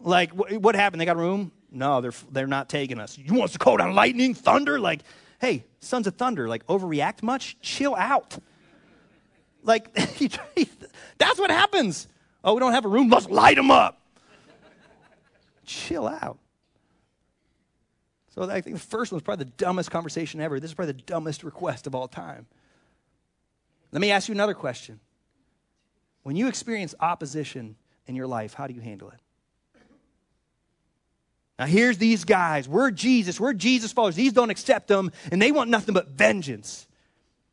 Like, 0.00 0.30
what 0.32 0.74
happened? 0.74 1.00
They 1.00 1.04
got 1.04 1.16
room? 1.16 1.52
No, 1.70 2.00
they're, 2.00 2.12
they're 2.30 2.46
not 2.46 2.68
taking 2.68 3.00
us. 3.00 3.18
You 3.18 3.34
want 3.34 3.44
us 3.46 3.52
to 3.52 3.58
call 3.58 3.76
down 3.76 3.94
lightning, 3.94 4.34
thunder? 4.34 4.78
Like, 4.78 5.02
hey, 5.40 5.64
sons 5.80 6.06
of 6.06 6.14
thunder, 6.14 6.48
like, 6.48 6.66
overreact 6.66 7.22
much? 7.22 7.56
Chill 7.60 7.94
out. 7.94 8.38
Like, 9.62 9.92
that's 11.18 11.38
what 11.38 11.50
happens. 11.50 12.06
Oh, 12.44 12.54
we 12.54 12.60
don't 12.60 12.72
have 12.72 12.84
a 12.84 12.88
room? 12.88 13.10
Let's 13.10 13.28
light 13.28 13.56
them 13.56 13.70
up. 13.70 14.00
Chill 15.64 16.06
out. 16.06 16.38
So 18.36 18.42
I 18.42 18.60
think 18.60 18.76
the 18.76 18.82
first 18.82 19.10
one 19.10 19.16
was 19.16 19.22
probably 19.22 19.46
the 19.46 19.50
dumbest 19.52 19.90
conversation 19.90 20.40
ever. 20.40 20.60
This 20.60 20.70
is 20.70 20.74
probably 20.74 20.92
the 20.92 21.02
dumbest 21.02 21.42
request 21.42 21.86
of 21.86 21.94
all 21.94 22.06
time. 22.06 22.46
Let 23.92 24.00
me 24.00 24.10
ask 24.10 24.28
you 24.28 24.34
another 24.34 24.54
question. 24.54 25.00
When 26.26 26.34
you 26.34 26.48
experience 26.48 26.92
opposition 26.98 27.76
in 28.08 28.16
your 28.16 28.26
life, 28.26 28.52
how 28.52 28.66
do 28.66 28.74
you 28.74 28.80
handle 28.80 29.10
it? 29.10 29.20
Now, 31.56 31.66
here's 31.66 31.98
these 31.98 32.24
guys. 32.24 32.68
We're 32.68 32.90
Jesus. 32.90 33.38
We're 33.38 33.52
Jesus 33.52 33.92
followers. 33.92 34.16
These 34.16 34.32
don't 34.32 34.50
accept 34.50 34.88
them, 34.88 35.12
and 35.30 35.40
they 35.40 35.52
want 35.52 35.70
nothing 35.70 35.94
but 35.94 36.08
vengeance. 36.08 36.88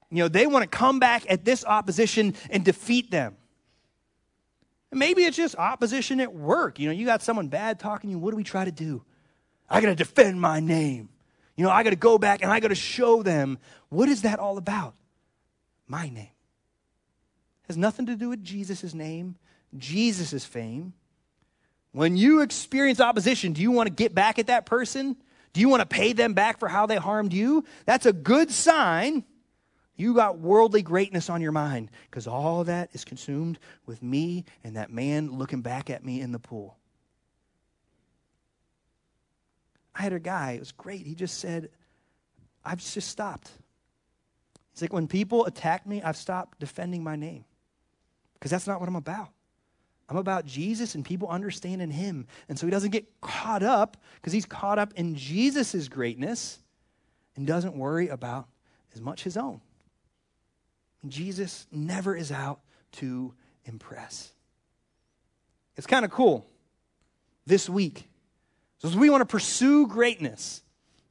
You 0.09 0.23
know, 0.23 0.27
they 0.27 0.47
want 0.47 0.63
to 0.63 0.67
come 0.75 0.97
back 0.97 1.23
at 1.29 1.45
this 1.45 1.63
opposition 1.63 2.33
and 2.49 2.65
defeat 2.65 3.11
them. 3.11 3.35
Maybe 4.91 5.23
it's 5.23 5.37
just 5.37 5.55
opposition 5.55 6.19
at 6.19 6.33
work. 6.33 6.79
You 6.79 6.87
know, 6.87 6.93
you 6.93 7.05
got 7.05 7.21
someone 7.21 7.49
bad 7.49 7.79
talking 7.79 8.09
to 8.09 8.13
you. 8.13 8.17
What 8.17 8.31
do 8.31 8.37
we 8.37 8.43
try 8.43 8.65
to 8.65 8.71
do? 8.71 9.03
I 9.69 9.81
got 9.81 9.89
to 9.89 9.95
defend 9.95 10.41
my 10.41 10.59
name. 10.59 11.09
You 11.57 11.63
know, 11.63 11.69
I 11.69 11.83
got 11.83 11.91
to 11.91 11.95
go 11.95 12.17
back 12.17 12.41
and 12.41 12.51
I 12.51 12.59
got 12.59 12.69
to 12.69 12.75
show 12.75 13.21
them 13.21 13.59
what 13.89 14.09
is 14.09 14.23
that 14.23 14.39
all 14.39 14.57
about? 14.57 14.95
My 15.87 16.09
name. 16.09 16.32
Has 17.67 17.77
nothing 17.77 18.05
to 18.07 18.15
do 18.15 18.29
with 18.29 18.43
Jesus' 18.43 18.93
name, 18.93 19.35
Jesus' 19.77 20.45
fame. 20.45 20.93
When 21.91 22.17
you 22.17 22.41
experience 22.41 22.99
opposition, 22.99 23.53
do 23.53 23.61
you 23.61 23.71
want 23.71 23.87
to 23.87 23.93
get 23.93 24.13
back 24.13 24.39
at 24.39 24.47
that 24.47 24.65
person? 24.65 25.15
Do 25.53 25.61
you 25.61 25.69
want 25.69 25.81
to 25.81 25.85
pay 25.85 26.13
them 26.13 26.33
back 26.33 26.59
for 26.59 26.67
how 26.67 26.87
they 26.87 26.95
harmed 26.95 27.31
you? 27.31 27.63
That's 27.85 28.05
a 28.05 28.13
good 28.13 28.51
sign. 28.51 29.23
You 29.95 30.15
got 30.15 30.39
worldly 30.39 30.81
greatness 30.81 31.29
on 31.29 31.41
your 31.41 31.51
mind 31.51 31.91
because 32.09 32.25
all 32.25 32.63
that 32.63 32.89
is 32.93 33.05
consumed 33.05 33.59
with 33.85 34.01
me 34.01 34.45
and 34.63 34.75
that 34.75 34.91
man 34.91 35.37
looking 35.37 35.61
back 35.61 35.91
at 35.91 36.03
me 36.03 36.19
in 36.19 36.31
the 36.31 36.39
pool. 36.39 36.77
I 39.95 40.01
had 40.01 40.13
a 40.13 40.19
guy, 40.19 40.53
it 40.53 40.59
was 40.59 40.71
great. 40.71 41.05
He 41.05 41.13
just 41.13 41.37
said, 41.37 41.69
I've 42.65 42.79
just 42.79 43.09
stopped. 43.09 43.51
He's 44.71 44.81
like, 44.81 44.91
when 44.91 45.07
people 45.07 45.45
attack 45.45 45.85
me, 45.85 46.01
I've 46.01 46.17
stopped 46.17 46.59
defending 46.59 47.03
my 47.03 47.15
name 47.15 47.45
because 48.43 48.51
that's 48.51 48.67
not 48.67 48.81
what 48.81 48.89
I'm 48.89 48.97
about. 48.97 49.29
I'm 50.09 50.17
about 50.17 50.45
Jesus 50.45 50.95
and 50.95 51.05
people 51.05 51.29
understanding 51.29 51.89
him. 51.89 52.27
And 52.49 52.59
so 52.59 52.67
he 52.67 52.71
doesn't 52.71 52.89
get 52.89 53.05
caught 53.21 53.63
up 53.63 53.95
because 54.15 54.33
he's 54.33 54.45
caught 54.45 54.77
up 54.77 54.91
in 54.97 55.15
Jesus' 55.15 55.87
greatness 55.87 56.59
and 57.37 57.47
doesn't 57.47 57.73
worry 57.73 58.09
about 58.09 58.49
as 58.93 58.99
much 58.99 59.23
his 59.23 59.37
own. 59.37 59.61
Jesus 61.07 61.67
never 61.71 62.17
is 62.17 62.33
out 62.33 62.59
to 62.93 63.33
impress. 63.63 64.33
It's 65.77 65.87
kind 65.87 66.03
of 66.03 66.11
cool 66.11 66.45
this 67.45 67.69
week. 67.69 68.09
So, 68.79 68.89
we 68.89 69.09
want 69.09 69.21
to 69.21 69.25
pursue 69.25 69.87
greatness, 69.87 70.63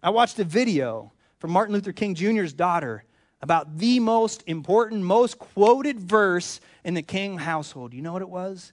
I 0.03 0.11
watched 0.11 0.39
a 0.39 0.45
video 0.45 1.13
from 1.39 1.51
Martin 1.51 1.73
Luther 1.75 1.93
King 1.93 2.15
Jr.'s 2.15 2.53
daughter 2.53 3.05
about 3.43 3.79
the 3.79 3.99
most 3.99 4.45
important, 4.47 5.03
most 5.03 5.39
quoted 5.39 5.99
verse 5.99 6.61
in 6.85 6.95
the 6.95 7.03
King 7.03 7.39
household. 7.39 7.93
You 7.93 8.01
know 8.01 8.13
what 8.13 8.23
it 8.23 8.29
was? 8.29 8.73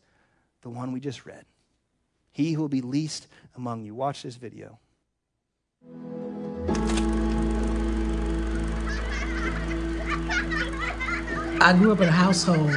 The 0.62 0.69
one 0.69 0.91
we 0.91 0.99
just 0.99 1.25
read. 1.25 1.45
He 2.32 2.53
who 2.53 2.62
will 2.62 2.69
be 2.69 2.82
least 2.82 3.27
among 3.55 3.84
you. 3.84 3.95
Watch 3.95 4.23
this 4.23 4.36
video. 4.36 4.79
I 11.62 11.73
grew 11.77 11.91
up 11.91 11.99
in 11.99 12.08
a 12.08 12.12
household 12.12 12.71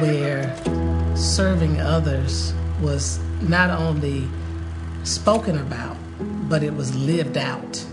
where 0.00 0.56
serving 1.14 1.80
others 1.80 2.52
was 2.80 3.20
not 3.42 3.70
only 3.70 4.26
spoken 5.04 5.58
about, 5.58 5.96
but 6.48 6.62
it 6.62 6.72
was 6.72 6.96
lived 6.96 7.36
out. 7.36 7.84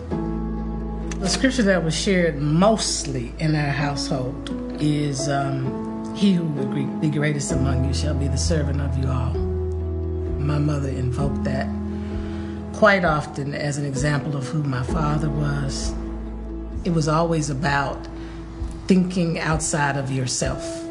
The 1.19 1.29
scripture 1.29 1.63
that 1.63 1.83
was 1.83 1.95
shared 1.95 2.37
mostly 2.37 3.33
in 3.39 3.55
our 3.55 3.71
household 3.71 4.49
is 4.81 5.27
um, 5.27 6.15
He 6.15 6.33
who 6.33 6.45
will 6.45 6.67
be 6.67 6.85
the 7.05 7.11
greatest 7.11 7.51
among 7.51 7.85
you 7.85 7.93
shall 7.93 8.15
be 8.15 8.27
the 8.27 8.37
servant 8.37 8.81
of 8.81 8.97
you 8.97 9.09
all. 9.09 9.33
My 9.33 10.57
mother 10.59 10.89
invoked 10.89 11.43
that 11.45 11.67
quite 12.73 13.05
often 13.05 13.53
as 13.53 13.77
an 13.77 13.85
example 13.85 14.35
of 14.35 14.47
who 14.47 14.63
my 14.63 14.83
father 14.83 15.29
was. 15.29 15.93
It 16.83 16.91
was 16.91 17.07
always 17.07 17.49
about 17.49 18.07
thinking 18.87 19.39
outside 19.39 19.97
of 19.97 20.11
yourself 20.11 20.85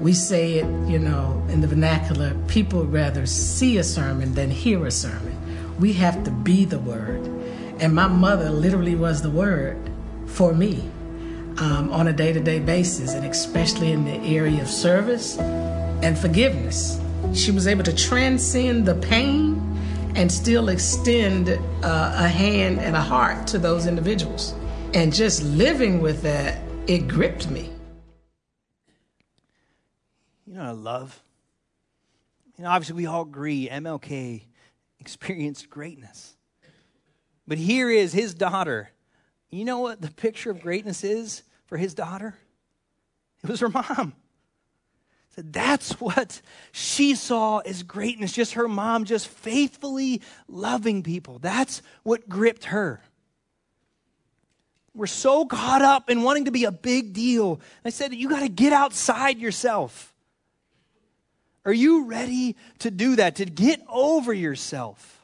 we 0.00 0.14
say 0.14 0.54
it, 0.54 0.66
you 0.88 0.98
know, 0.98 1.42
in 1.50 1.60
the 1.60 1.66
vernacular, 1.66 2.34
people 2.48 2.86
rather 2.86 3.26
see 3.26 3.76
a 3.76 3.84
sermon 3.84 4.34
than 4.34 4.50
hear 4.50 4.86
a 4.86 4.90
sermon. 4.90 5.36
We 5.78 5.92
have 5.94 6.24
to 6.24 6.30
be 6.30 6.64
the 6.64 6.78
word. 6.78 7.28
And 7.80 7.94
my 7.94 8.06
mother 8.06 8.50
literally 8.50 8.94
was 8.94 9.22
the 9.22 9.30
word 9.30 9.78
for 10.26 10.52
me 10.52 10.90
um, 11.58 11.90
on 11.92 12.08
a 12.08 12.12
day 12.12 12.32
to 12.32 12.40
day 12.40 12.60
basis, 12.60 13.14
and 13.14 13.24
especially 13.26 13.92
in 13.92 14.04
the 14.04 14.36
area 14.36 14.62
of 14.62 14.68
service 14.68 15.38
and 15.38 16.18
forgiveness. 16.18 17.00
She 17.34 17.50
was 17.50 17.66
able 17.66 17.84
to 17.84 17.94
transcend 17.94 18.86
the 18.86 18.94
pain 18.94 19.60
and 20.14 20.30
still 20.30 20.68
extend 20.68 21.48
uh, 21.48 22.14
a 22.16 22.28
hand 22.28 22.80
and 22.80 22.96
a 22.96 23.00
heart 23.00 23.46
to 23.48 23.58
those 23.58 23.86
individuals. 23.86 24.54
And 24.94 25.12
just 25.14 25.42
living 25.42 26.00
with 26.00 26.22
that, 26.22 26.58
it 26.86 27.06
gripped 27.06 27.50
me 27.50 27.70
You 30.50 30.56
know, 30.56 30.64
I 30.64 30.70
love. 30.72 31.22
You 32.58 32.64
know, 32.64 32.70
obviously, 32.70 32.96
we 32.96 33.06
all 33.06 33.22
agree 33.22 33.68
MLK 33.70 34.42
experienced 34.98 35.70
greatness. 35.70 36.36
But 37.50 37.58
here 37.58 37.90
is 37.90 38.12
his 38.12 38.32
daughter. 38.32 38.92
You 39.50 39.64
know 39.64 39.80
what 39.80 40.00
the 40.00 40.08
picture 40.08 40.52
of 40.52 40.60
greatness 40.60 41.02
is 41.02 41.42
for 41.66 41.76
his 41.76 41.94
daughter? 41.94 42.36
It 43.42 43.50
was 43.50 43.58
her 43.58 43.68
mom. 43.68 44.14
So 45.34 45.42
that's 45.44 46.00
what 46.00 46.42
she 46.70 47.16
saw 47.16 47.58
as 47.58 47.82
greatness, 47.82 48.30
just 48.30 48.52
her 48.52 48.68
mom 48.68 49.04
just 49.04 49.26
faithfully 49.26 50.22
loving 50.46 51.02
people. 51.02 51.40
That's 51.40 51.82
what 52.04 52.28
gripped 52.28 52.66
her. 52.66 53.02
We're 54.94 55.08
so 55.08 55.44
caught 55.44 55.82
up 55.82 56.08
in 56.08 56.22
wanting 56.22 56.44
to 56.44 56.52
be 56.52 56.66
a 56.66 56.70
big 56.70 57.12
deal. 57.12 57.60
I 57.84 57.90
said, 57.90 58.14
you 58.14 58.28
got 58.28 58.42
to 58.42 58.48
get 58.48 58.72
outside 58.72 59.40
yourself. 59.40 60.14
Are 61.64 61.72
you 61.72 62.04
ready 62.04 62.54
to 62.78 62.92
do 62.92 63.16
that, 63.16 63.34
to 63.36 63.44
get 63.44 63.82
over 63.88 64.32
yourself? 64.32 65.19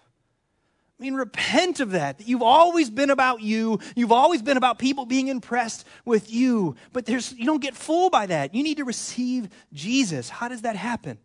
I 0.98 1.02
mean, 1.02 1.14
repent 1.14 1.80
of 1.80 1.90
that. 1.90 2.18
That 2.18 2.26
you've 2.26 2.42
always 2.42 2.88
been 2.88 3.10
about 3.10 3.42
you. 3.42 3.80
You've 3.94 4.12
always 4.12 4.40
been 4.40 4.56
about 4.56 4.78
people 4.78 5.04
being 5.04 5.28
impressed 5.28 5.86
with 6.06 6.32
you. 6.32 6.76
But 6.92 7.04
there's, 7.04 7.32
you 7.32 7.44
don't 7.44 7.60
get 7.60 7.76
fooled 7.76 8.12
by 8.12 8.26
that. 8.26 8.54
You 8.54 8.62
need 8.62 8.78
to 8.78 8.84
receive 8.84 9.48
Jesus. 9.72 10.30
How 10.30 10.48
does 10.48 10.62
that 10.62 10.76
happen? 10.76 11.18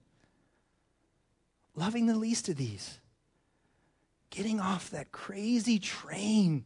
Loving 1.73 2.05
the 2.05 2.17
least 2.17 2.49
of 2.49 2.57
these. 2.57 2.99
Getting 4.29 4.60
off 4.60 4.89
that 4.89 5.12
crazy 5.12 5.79
train 5.79 6.65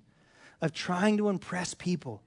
of 0.62 0.74
trying 0.74 1.18
to 1.18 1.30
impress 1.30 1.76
people. 1.76 2.24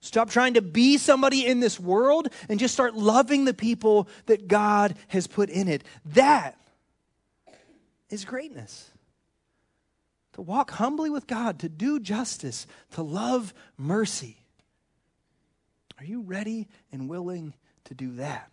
Stop 0.00 0.28
trying 0.28 0.54
to 0.54 0.62
be 0.62 0.98
somebody 0.98 1.46
in 1.46 1.60
this 1.60 1.80
world 1.80 2.28
and 2.50 2.60
just 2.60 2.74
start 2.74 2.94
loving 2.94 3.46
the 3.46 3.54
people 3.54 4.08
that 4.26 4.46
God 4.46 4.94
has 5.08 5.26
put 5.26 5.48
in 5.48 5.68
it. 5.68 5.84
That 6.04 6.60
is 8.10 8.26
greatness. 8.26 8.90
To 10.36 10.42
walk 10.42 10.72
humbly 10.72 11.08
with 11.08 11.26
God, 11.26 11.60
to 11.60 11.68
do 11.70 11.98
justice, 11.98 12.66
to 12.90 13.02
love 13.02 13.54
mercy. 13.78 14.36
Are 15.98 16.04
you 16.04 16.20
ready 16.20 16.68
and 16.92 17.08
willing 17.08 17.54
to 17.84 17.94
do 17.94 18.16
that? 18.16 18.50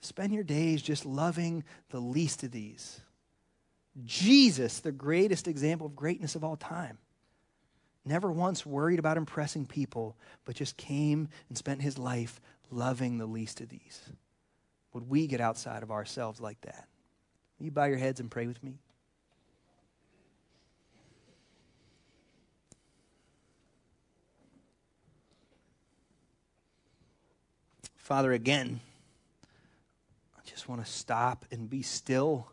To 0.00 0.06
spend 0.06 0.34
your 0.34 0.42
days 0.42 0.82
just 0.82 1.06
loving 1.06 1.62
the 1.90 2.00
least 2.00 2.42
of 2.42 2.50
these. 2.50 3.00
Jesus, 4.04 4.80
the 4.80 4.90
greatest 4.90 5.46
example 5.46 5.86
of 5.86 5.94
greatness 5.94 6.34
of 6.34 6.42
all 6.42 6.56
time 6.56 6.98
never 8.04 8.32
once 8.32 8.66
worried 8.66 8.98
about 8.98 9.18
impressing 9.18 9.66
people, 9.66 10.16
but 10.44 10.56
just 10.56 10.76
came 10.76 11.28
and 11.48 11.56
spent 11.56 11.80
his 11.80 11.96
life 11.96 12.40
loving 12.72 13.18
the 13.18 13.26
least 13.26 13.60
of 13.60 13.68
these. 13.68 14.00
Would 14.94 15.08
we 15.08 15.28
get 15.28 15.40
outside 15.40 15.84
of 15.84 15.92
ourselves 15.92 16.40
like 16.40 16.60
that? 16.62 16.88
Will 17.58 17.66
you 17.66 17.70
bow 17.70 17.84
your 17.84 17.98
heads 17.98 18.18
and 18.18 18.28
pray 18.28 18.48
with 18.48 18.60
me? 18.64 18.80
Father, 28.10 28.32
again, 28.32 28.80
I 30.36 30.40
just 30.44 30.68
want 30.68 30.84
to 30.84 30.90
stop 30.90 31.46
and 31.52 31.70
be 31.70 31.82
still, 31.82 32.50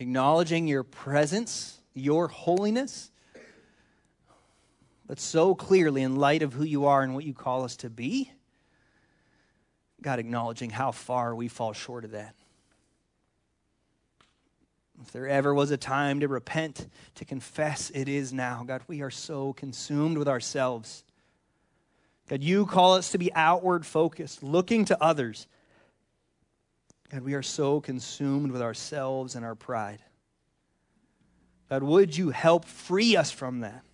acknowledging 0.00 0.66
your 0.66 0.82
presence, 0.82 1.78
your 1.94 2.26
holiness 2.26 3.12
but 5.06 5.20
so 5.20 5.54
clearly 5.54 6.02
in 6.02 6.16
light 6.16 6.42
of 6.42 6.52
who 6.52 6.64
you 6.64 6.86
are 6.86 7.02
and 7.02 7.14
what 7.14 7.24
you 7.24 7.32
call 7.32 7.62
us 7.62 7.76
to 7.76 7.88
be. 7.88 8.32
God, 10.02 10.18
acknowledging 10.18 10.70
how 10.70 10.90
far 10.90 11.32
we 11.32 11.46
fall 11.46 11.72
short 11.72 12.04
of 12.04 12.10
that. 12.10 12.34
If 15.00 15.12
there 15.12 15.28
ever 15.28 15.54
was 15.54 15.70
a 15.70 15.76
time 15.76 16.18
to 16.20 16.26
repent, 16.26 16.88
to 17.14 17.24
confess, 17.24 17.90
it 17.90 18.08
is 18.08 18.32
now. 18.32 18.64
God, 18.66 18.82
we 18.88 19.00
are 19.00 19.12
so 19.12 19.52
consumed 19.52 20.18
with 20.18 20.26
ourselves. 20.26 21.04
God, 22.30 22.42
you 22.42 22.64
call 22.64 22.94
us 22.94 23.10
to 23.10 23.18
be 23.18 23.32
outward 23.34 23.84
focused, 23.84 24.42
looking 24.42 24.86
to 24.86 25.02
others. 25.02 25.46
God, 27.10 27.22
we 27.22 27.34
are 27.34 27.42
so 27.42 27.80
consumed 27.80 28.52
with 28.52 28.62
ourselves 28.62 29.34
and 29.34 29.44
our 29.44 29.56
pride. 29.56 29.98
God, 31.68 31.82
would 31.82 32.16
you 32.16 32.30
help 32.30 32.64
free 32.64 33.16
us 33.16 33.30
from 33.30 33.60
that? 33.60 33.84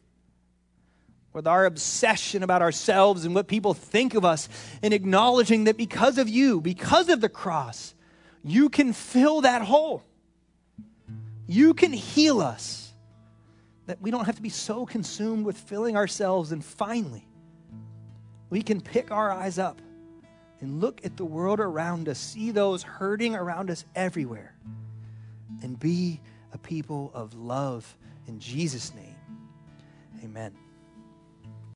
with 1.37 1.46
our 1.46 1.66
obsession 1.66 2.42
about 2.42 2.62
ourselves 2.62 3.27
and 3.27 3.35
what 3.35 3.46
people 3.46 3.75
think 3.75 4.14
of 4.14 4.25
us, 4.25 4.49
and 4.83 4.94
acknowledging 4.94 5.64
that 5.64 5.77
because 5.77 6.16
of 6.16 6.31
you, 6.31 6.62
because 6.62 7.11
of 7.11 7.20
the 7.20 7.29
cross, 7.29 7.94
you 8.42 8.70
can 8.70 8.94
fill 8.94 9.42
that 9.42 9.61
hole. 9.61 10.03
You 11.46 11.75
can 11.75 11.92
heal 11.92 12.40
us. 12.40 12.90
That 13.85 14.01
we 14.01 14.11
don't 14.11 14.25
have 14.25 14.37
to 14.37 14.42
be 14.42 14.49
so 14.49 14.87
consumed 14.87 15.44
with 15.44 15.59
filling 15.59 15.94
ourselves. 15.94 16.53
And 16.53 16.64
finally, 16.64 17.29
we 18.51 18.63
can 18.63 18.81
pick 18.81 19.11
our 19.11 19.31
eyes 19.31 19.59
up 19.59 19.81
and 20.61 20.81
look 20.81 21.05
at 21.05 21.17
the 21.17 21.25
world 21.25 21.61
around 21.61 22.09
us, 22.09 22.19
see 22.19 22.51
those 22.51 22.83
hurting 22.83 23.35
around 23.35 23.71
us 23.71 23.85
everywhere, 23.95 24.55
and 25.63 25.79
be 25.79 26.21
a 26.53 26.59
people 26.59 27.11
of 27.15 27.35
love 27.35 27.97
in 28.27 28.38
Jesus' 28.40 28.94
name. 28.94 29.17
Amen. 30.25 30.53